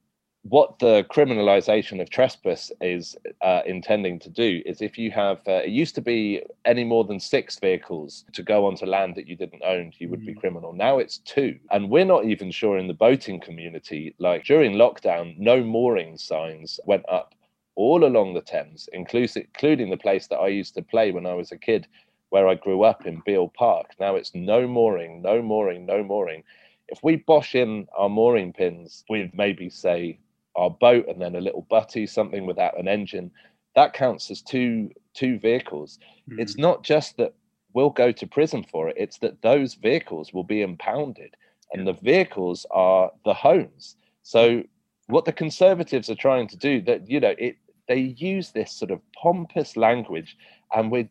[0.43, 5.63] what the criminalization of trespass is uh, intending to do is if you have uh,
[5.63, 9.37] it used to be any more than six vehicles to go onto land that you
[9.37, 10.27] didn't own you would mm.
[10.27, 10.73] be criminal.
[10.73, 11.59] Now it's two.
[11.71, 16.81] And we're not even sure in the boating community like during lockdown no mooring signs
[16.87, 17.35] went up
[17.77, 21.53] all along the thames including the place that i used to play when i was
[21.53, 21.87] a kid
[22.31, 23.93] where i grew up in beale park.
[24.01, 26.43] Now it's no mooring no mooring no mooring.
[26.89, 30.19] If we bosh in our mooring pins with maybe say
[30.57, 33.31] our boat and then a little butty, something without an engine,
[33.75, 35.99] that counts as two two vehicles.
[36.31, 36.41] Mm.
[36.41, 37.35] It's not just that
[37.75, 41.37] we'll go to prison for it; it's that those vehicles will be impounded,
[41.73, 43.97] and the vehicles are the homes.
[44.23, 44.63] So
[45.07, 47.57] what the conservatives are trying to do that you know it
[47.89, 50.37] they use this sort of pompous language
[50.75, 51.09] and we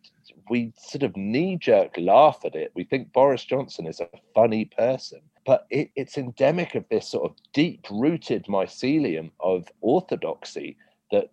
[0.50, 4.64] we sort of knee jerk laugh at it we think boris johnson is a funny
[4.64, 10.76] person but it, it's endemic of this sort of deep rooted mycelium of orthodoxy
[11.10, 11.30] that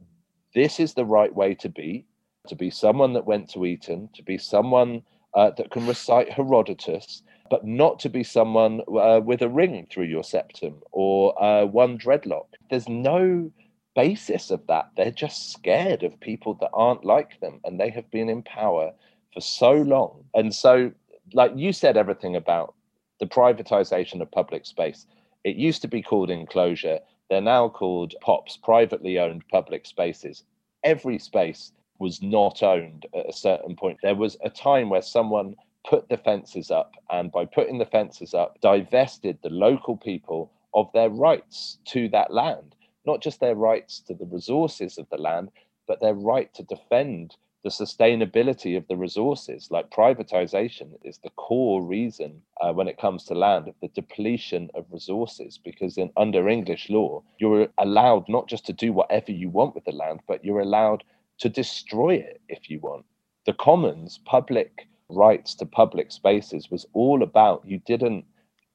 [0.56, 2.06] this is the right way to be,
[2.48, 5.02] to be someone that went to Eton, to be someone
[5.36, 10.06] uh, that can recite Herodotus, but not to be someone uh, with a ring through
[10.06, 12.48] your septum or uh, one dreadlock.
[12.70, 13.52] There's no
[13.96, 14.90] basis of that.
[14.96, 18.92] They're just scared of people that aren't like them, and they have been in power
[19.34, 20.24] for so long.
[20.34, 20.92] And so,
[21.34, 22.76] like you said, everything about
[23.20, 25.06] the privatization of public space.
[25.44, 27.00] It used to be called enclosure.
[27.30, 30.44] They're now called POPs, privately owned public spaces.
[30.84, 34.00] Every space was not owned at a certain point.
[34.02, 35.56] There was a time where someone
[35.88, 40.92] put the fences up, and by putting the fences up, divested the local people of
[40.94, 45.50] their rights to that land, not just their rights to the resources of the land,
[45.88, 51.84] but their right to defend the sustainability of the resources, like privatization, is the core
[51.84, 55.58] reason uh, when it comes to land of the depletion of resources.
[55.58, 59.84] Because in under English law, you're allowed not just to do whatever you want with
[59.84, 61.04] the land, but you're allowed
[61.40, 63.06] to destroy it if you want.
[63.46, 68.24] The commons, public rights to public spaces, was all about you didn't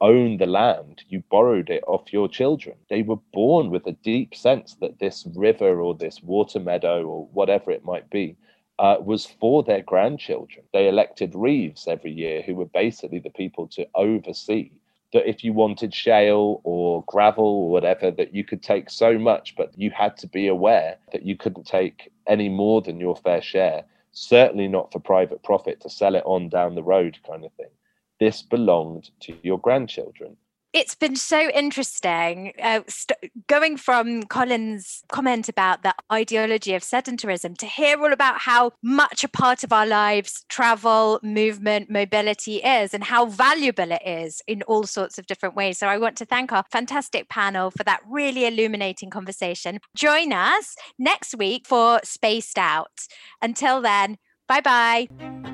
[0.03, 2.77] own the land, you borrowed it off your children.
[2.91, 7.27] They were born with a deep sense that this river or this water meadow or
[7.33, 8.37] whatever it might be
[8.79, 10.65] uh, was for their grandchildren.
[10.73, 14.71] They elected reeves every year, who were basically the people to oversee
[15.15, 19.55] that if you wanted shale or gravel or whatever, that you could take so much,
[19.57, 23.41] but you had to be aware that you couldn't take any more than your fair
[23.41, 27.53] share, certainly not for private profit to sell it on down the road, kind of
[27.53, 27.71] thing.
[28.19, 30.37] This belonged to your grandchildren
[30.75, 37.57] it's been so interesting uh, st- going from Colin's comment about the ideology of sedentarism
[37.59, 42.93] to hear all about how much a part of our lives travel, movement, mobility is,
[42.93, 45.79] and how valuable it is in all sorts of different ways.
[45.79, 49.79] So I want to thank our fantastic panel for that really illuminating conversation.
[49.97, 53.07] Join us next week for Spaced Out.
[53.41, 54.19] Until then,
[54.49, 55.54] bye bye.